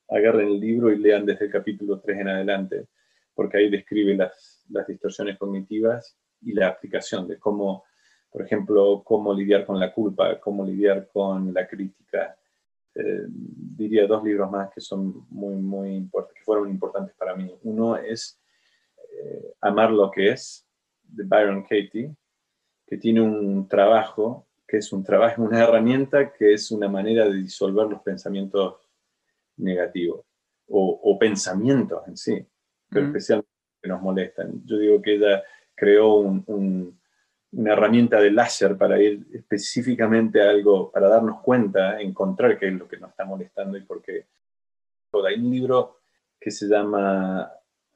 agarren 0.09 0.47
el 0.47 0.59
libro 0.59 0.91
y 0.91 0.97
lean 0.97 1.25
desde 1.25 1.45
el 1.45 1.51
capítulo 1.51 1.99
3 1.99 2.19
en 2.19 2.27
adelante, 2.29 2.87
porque 3.33 3.57
ahí 3.57 3.69
describe 3.69 4.15
las, 4.15 4.65
las 4.69 4.87
distorsiones 4.87 5.37
cognitivas 5.37 6.17
y 6.45 6.53
la 6.53 6.67
aplicación 6.67 7.27
de 7.27 7.37
cómo, 7.39 7.83
por 8.31 8.43
ejemplo, 8.43 9.03
cómo 9.03 9.33
lidiar 9.33 9.65
con 9.65 9.79
la 9.79 9.93
culpa, 9.93 10.39
cómo 10.39 10.65
lidiar 10.65 11.09
con 11.11 11.53
la 11.53 11.67
crítica. 11.67 12.37
Eh, 12.93 13.25
diría 13.27 14.07
dos 14.07 14.23
libros 14.23 14.49
más 14.49 14.71
que 14.73 14.79
son 14.79 15.25
muy, 15.29 15.55
muy 15.55 15.95
importantes, 15.95 16.39
que 16.39 16.45
fueron 16.45 16.69
importantes 16.69 17.15
para 17.15 17.35
mí. 17.35 17.53
Uno 17.63 17.97
es 17.97 18.39
eh, 18.97 19.53
Amar 19.61 19.91
lo 19.91 20.09
que 20.11 20.29
es, 20.29 20.65
de 21.03 21.23
Byron 21.23 21.63
Katie, 21.63 22.15
que 22.85 22.97
tiene 22.97 23.21
un 23.21 23.67
trabajo, 23.67 24.47
que 24.67 24.77
es 24.77 24.91
un 24.93 25.03
trabajo, 25.03 25.41
una 25.41 25.63
herramienta 25.63 26.31
que 26.33 26.53
es 26.53 26.71
una 26.71 26.87
manera 26.87 27.25
de 27.25 27.35
disolver 27.35 27.87
los 27.87 28.01
pensamientos 28.01 28.75
negativos 29.57 30.25
o, 30.67 31.17
pensamientos 31.19 32.07
en 32.07 32.17
sí, 32.17 32.45
pero 32.89 33.07
especialmente 33.07 33.49
que 33.81 33.89
nos 33.89 34.01
molestan. 34.01 34.61
Yo 34.65 34.77
digo 34.77 35.01
que 35.01 35.15
ella 35.15 35.43
creó 35.75 36.15
una 36.15 37.73
herramienta 37.73 38.19
de 38.19 38.31
láser 38.31 38.77
para 38.77 39.01
ir 39.01 39.25
específicamente 39.33 40.41
a 40.41 40.49
algo, 40.49 40.91
para 40.91 41.07
darnos 41.07 41.41
cuenta, 41.41 41.99
encontrar 42.01 42.57
qué 42.57 42.67
es 42.67 42.73
lo 42.73 42.87
que 42.87 42.97
nos 42.97 43.11
está 43.11 43.25
molestando 43.25 43.77
y 43.77 43.81
por 43.81 44.01
qué. 44.01 44.25
Hay 45.27 45.35
un 45.35 45.49
libro 45.49 45.99
que 46.39 46.51
se 46.51 46.67
llama 46.67 47.49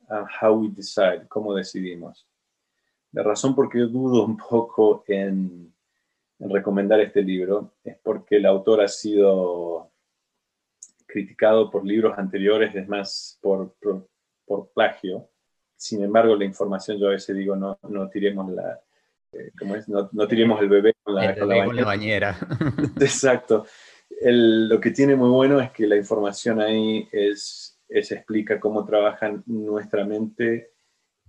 uh, 0.09 0.25
How 0.41 0.53
We 0.61 0.69
Decide, 0.69 1.27
cómo 1.27 1.53
decidimos. 1.53 2.25
La 3.11 3.23
razón 3.23 3.55
por 3.55 3.69
qué 3.69 3.79
dudo 3.79 4.25
un 4.25 4.37
poco 4.37 5.03
en, 5.07 5.73
en 6.39 6.49
recomendar 6.49 6.99
este 7.01 7.21
libro 7.21 7.73
es 7.83 7.97
porque 7.97 8.37
el 8.37 8.45
autor 8.45 8.81
ha 8.81 8.87
sido 8.87 9.91
criticado 11.09 11.69
por 11.69 11.85
libros 11.85 12.17
anteriores, 12.17 12.73
es 12.75 12.87
más, 12.87 13.37
por, 13.41 13.75
por, 14.45 14.69
plagio. 14.73 15.27
Sin 15.79 16.03
embargo, 16.03 16.35
la 16.35 16.43
información, 16.43 16.97
yo 16.99 17.07
a 17.07 17.11
veces 17.11 17.37
digo, 17.37 17.55
no, 17.55 17.79
no 17.87 18.09
tiremos 18.09 18.51
la, 18.51 18.81
eh, 19.31 19.51
es? 19.77 19.87
No, 19.87 20.09
no, 20.11 20.27
tiremos 20.27 20.59
el 20.61 20.67
bebé 20.67 20.93
con 21.01 21.15
la, 21.15 21.33
bañera. 21.85 22.35
Exacto. 22.99 23.65
lo 24.21 24.77
que 24.81 24.91
tiene 24.91 25.15
muy 25.15 25.29
bueno 25.29 25.61
es 25.61 25.71
que 25.71 25.87
la 25.87 25.95
información 25.95 26.59
ahí 26.59 27.07
es, 27.13 27.79
es, 27.87 28.11
explica 28.11 28.59
cómo 28.59 28.83
trabaja 28.83 29.41
nuestra 29.45 30.03
mente 30.03 30.73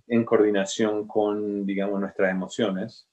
en 0.09 0.25
coordinación 0.25 1.07
con, 1.07 1.65
digamos, 1.65 2.01
nuestras 2.01 2.33
emociones. 2.33 3.07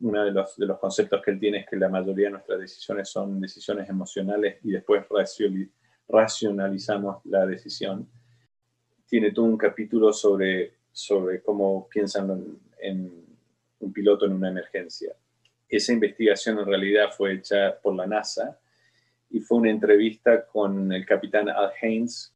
Uno 0.00 0.24
de 0.24 0.30
los, 0.30 0.56
de 0.56 0.64
los 0.64 0.78
conceptos 0.78 1.20
que 1.22 1.32
él 1.32 1.38
tiene 1.38 1.58
es 1.58 1.66
que 1.68 1.76
la 1.76 1.90
mayoría 1.90 2.28
de 2.28 2.32
nuestras 2.32 2.60
decisiones 2.60 3.10
son 3.10 3.42
decisiones 3.42 3.90
emocionales 3.90 4.56
y 4.62 4.72
después 4.72 5.04
racionalizamos 6.08 7.18
la 7.26 7.44
decisión. 7.44 8.08
Tiene 9.06 9.32
todo 9.32 9.44
un 9.44 9.56
capítulo 9.56 10.12
sobre, 10.12 10.74
sobre 10.92 11.40
cómo 11.42 11.88
piensan 11.88 12.58
en, 12.80 13.24
un 13.78 13.92
piloto 13.92 14.26
en 14.26 14.32
una 14.32 14.48
emergencia. 14.48 15.14
Esa 15.68 15.92
investigación 15.92 16.58
en 16.58 16.66
realidad 16.66 17.10
fue 17.16 17.34
hecha 17.34 17.78
por 17.80 17.94
la 17.94 18.06
NASA 18.06 18.58
y 19.30 19.40
fue 19.40 19.58
una 19.58 19.70
entrevista 19.70 20.46
con 20.46 20.92
el 20.92 21.04
capitán 21.04 21.48
Al 21.48 21.72
Haynes 21.80 22.32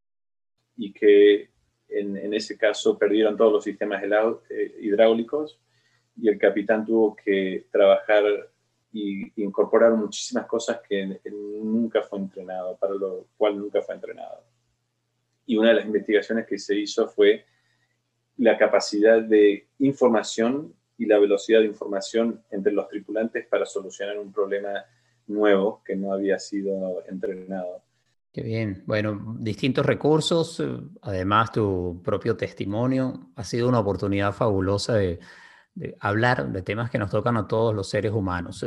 y 0.77 0.93
que 0.93 1.49
en, 1.89 2.17
en 2.17 2.35
ese 2.35 2.57
caso 2.57 2.99
perdieron 2.99 3.37
todos 3.37 3.53
los 3.53 3.65
sistemas 3.65 4.03
eh, 4.03 4.77
hidráulicos 4.81 5.59
y 6.17 6.29
el 6.29 6.39
capitán 6.39 6.85
tuvo 6.85 7.17
que 7.17 7.67
trabajar 7.71 8.25
y 8.93 9.43
incorporar 9.43 9.93
muchísimas 9.93 10.47
cosas 10.47 10.81
que 10.89 11.21
nunca 11.31 12.03
fue 12.03 12.19
entrenado, 12.19 12.77
para 12.77 12.95
lo 12.95 13.27
cual 13.37 13.57
nunca 13.57 13.81
fue 13.83 13.95
entrenado. 13.95 14.43
Y 15.51 15.57
una 15.57 15.71
de 15.71 15.75
las 15.75 15.87
investigaciones 15.87 16.47
que 16.47 16.61
se 16.61 16.77
hizo 16.77 17.09
fue 17.09 17.45
la 18.37 18.57
capacidad 18.57 19.21
de 19.21 19.67
información 19.81 20.73
y 20.97 21.07
la 21.07 21.19
velocidad 21.19 21.59
de 21.59 21.67
información 21.67 22.41
entre 22.53 22.73
los 22.73 22.87
tripulantes 22.87 23.49
para 23.49 23.67
solucionar 23.67 24.17
un 24.17 24.33
problema 24.33 24.85
nuevo 25.27 25.83
que 25.85 25.97
no 25.97 26.13
había 26.13 26.39
sido 26.39 27.03
entrenado. 27.09 27.83
Qué 28.33 28.43
bien. 28.43 28.85
Bueno, 28.87 29.39
distintos 29.41 29.85
recursos, 29.85 30.61
eh, 30.61 30.69
además 31.03 31.51
tu 31.51 32.01
propio 32.05 32.37
testimonio, 32.37 33.33
ha 33.35 33.43
sido 33.43 33.69
una 33.69 33.81
oportunidad 33.81 34.33
fabulosa 34.33 34.95
de 34.95 35.19
de 35.75 35.97
hablar 36.01 36.53
de 36.53 36.63
temas 36.63 36.91
que 36.91 36.99
nos 36.99 37.11
tocan 37.11 37.37
a 37.37 37.47
todos 37.47 37.75
los 37.75 37.89
seres 37.89 38.13
humanos, 38.13 38.67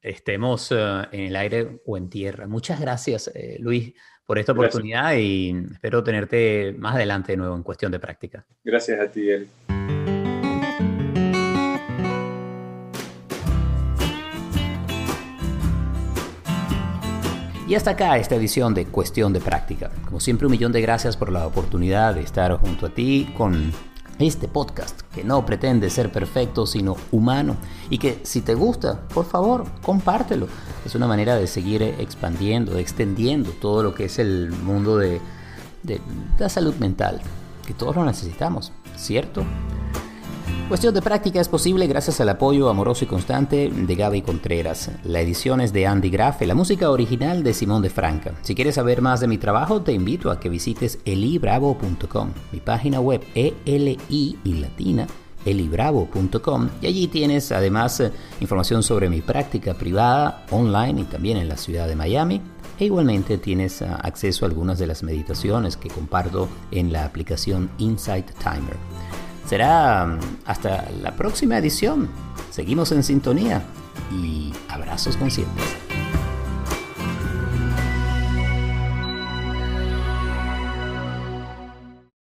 estemos 0.00 0.70
eh, 0.72 0.76
en 1.12 1.20
el 1.20 1.36
aire 1.36 1.80
o 1.86 1.96
en 1.96 2.10
tierra. 2.10 2.46
Muchas 2.46 2.80
gracias, 2.80 3.30
eh, 3.34 3.56
Luis, 3.60 3.94
por 4.26 4.38
esta 4.38 4.52
oportunidad 4.52 5.14
y 5.16 5.54
espero 5.72 6.02
tenerte 6.02 6.74
más 6.78 6.94
adelante 6.94 7.32
de 7.32 7.36
nuevo 7.36 7.56
en 7.56 7.62
cuestión 7.62 7.92
de 7.92 7.98
práctica. 7.98 8.44
Gracias 8.64 9.00
a 9.00 9.10
ti, 9.10 9.28
Eric. 9.28 9.48
Y 17.66 17.74
hasta 17.76 17.92
acá 17.92 18.18
esta 18.18 18.34
edición 18.34 18.74
de 18.74 18.84
Cuestión 18.84 19.32
de 19.32 19.40
Práctica. 19.40 19.90
Como 20.04 20.20
siempre, 20.20 20.46
un 20.46 20.52
millón 20.52 20.70
de 20.72 20.82
gracias 20.82 21.16
por 21.16 21.32
la 21.32 21.46
oportunidad 21.46 22.14
de 22.14 22.20
estar 22.20 22.52
junto 22.58 22.86
a 22.86 22.90
ti 22.90 23.32
con 23.36 23.72
este 24.18 24.48
podcast 24.48 25.00
que 25.14 25.24
no 25.24 25.44
pretende 25.44 25.90
ser 25.90 26.12
perfecto 26.12 26.66
sino 26.66 26.96
humano 27.10 27.56
y 27.90 27.98
que 27.98 28.20
si 28.22 28.40
te 28.40 28.54
gusta, 28.54 29.00
por 29.08 29.24
favor, 29.24 29.66
compártelo. 29.82 30.48
Es 30.84 30.94
una 30.94 31.06
manera 31.06 31.36
de 31.36 31.46
seguir 31.46 31.82
expandiendo, 31.82 32.78
extendiendo 32.78 33.50
todo 33.50 33.82
lo 33.82 33.94
que 33.94 34.04
es 34.04 34.18
el 34.18 34.50
mundo 34.50 34.96
de, 34.98 35.20
la 36.38 36.48
salud 36.48 36.74
mental, 36.76 37.20
que 37.66 37.74
todos 37.74 37.96
lo 37.96 38.04
necesitamos, 38.04 38.72
¿cierto? 38.96 39.44
Cuestión 40.68 40.94
de 40.94 41.02
práctica 41.02 41.40
es 41.40 41.48
posible 41.48 41.86
gracias 41.86 42.20
al 42.20 42.30
apoyo 42.30 42.70
amoroso 42.70 43.04
y 43.04 43.06
constante 43.06 43.70
de 43.70 43.94
Gaby 43.94 44.22
Contreras. 44.22 44.90
La 45.04 45.20
edición 45.20 45.60
es 45.60 45.74
de 45.74 45.86
Andy 45.86 46.08
Grafe, 46.08 46.46
la 46.46 46.54
música 46.54 46.90
original 46.90 47.42
de 47.44 47.52
Simón 47.52 47.82
de 47.82 47.90
Franca. 47.90 48.32
Si 48.42 48.54
quieres 48.54 48.76
saber 48.76 49.02
más 49.02 49.20
de 49.20 49.28
mi 49.28 49.36
trabajo, 49.36 49.82
te 49.82 49.92
invito 49.92 50.30
a 50.30 50.40
que 50.40 50.48
visites 50.48 50.98
elibravo.com, 51.04 52.30
mi 52.50 52.60
página 52.60 53.00
web 53.00 53.22
eli 53.34 53.98
y 54.08 54.38
latina 54.54 55.06
elibravo.com 55.44 56.70
y 56.80 56.86
allí 56.86 57.08
tienes 57.08 57.52
además 57.52 58.02
información 58.40 58.82
sobre 58.82 59.10
mi 59.10 59.20
práctica 59.20 59.74
privada 59.74 60.46
online 60.50 61.02
y 61.02 61.04
también 61.04 61.36
en 61.36 61.48
la 61.50 61.58
ciudad 61.58 61.86
de 61.86 61.96
Miami 61.96 62.40
e 62.78 62.86
igualmente 62.86 63.38
tienes 63.38 63.82
eh, 63.82 63.86
acceso 63.86 64.44
a 64.44 64.48
algunas 64.48 64.78
de 64.78 64.86
las 64.86 65.02
meditaciones 65.02 65.76
que 65.76 65.90
comparto 65.90 66.48
en 66.70 66.92
la 66.92 67.04
aplicación 67.04 67.70
Insight 67.78 68.30
Timer. 68.38 68.76
Será 69.46 70.06
mm, 70.06 70.18
hasta 70.46 70.90
la 71.02 71.12
próxima 71.16 71.58
edición. 71.58 72.08
Seguimos 72.50 72.92
en 72.92 73.02
sintonía 73.02 73.62
y 74.12 74.52
abrazos 74.68 75.16
conscientes. 75.16 75.83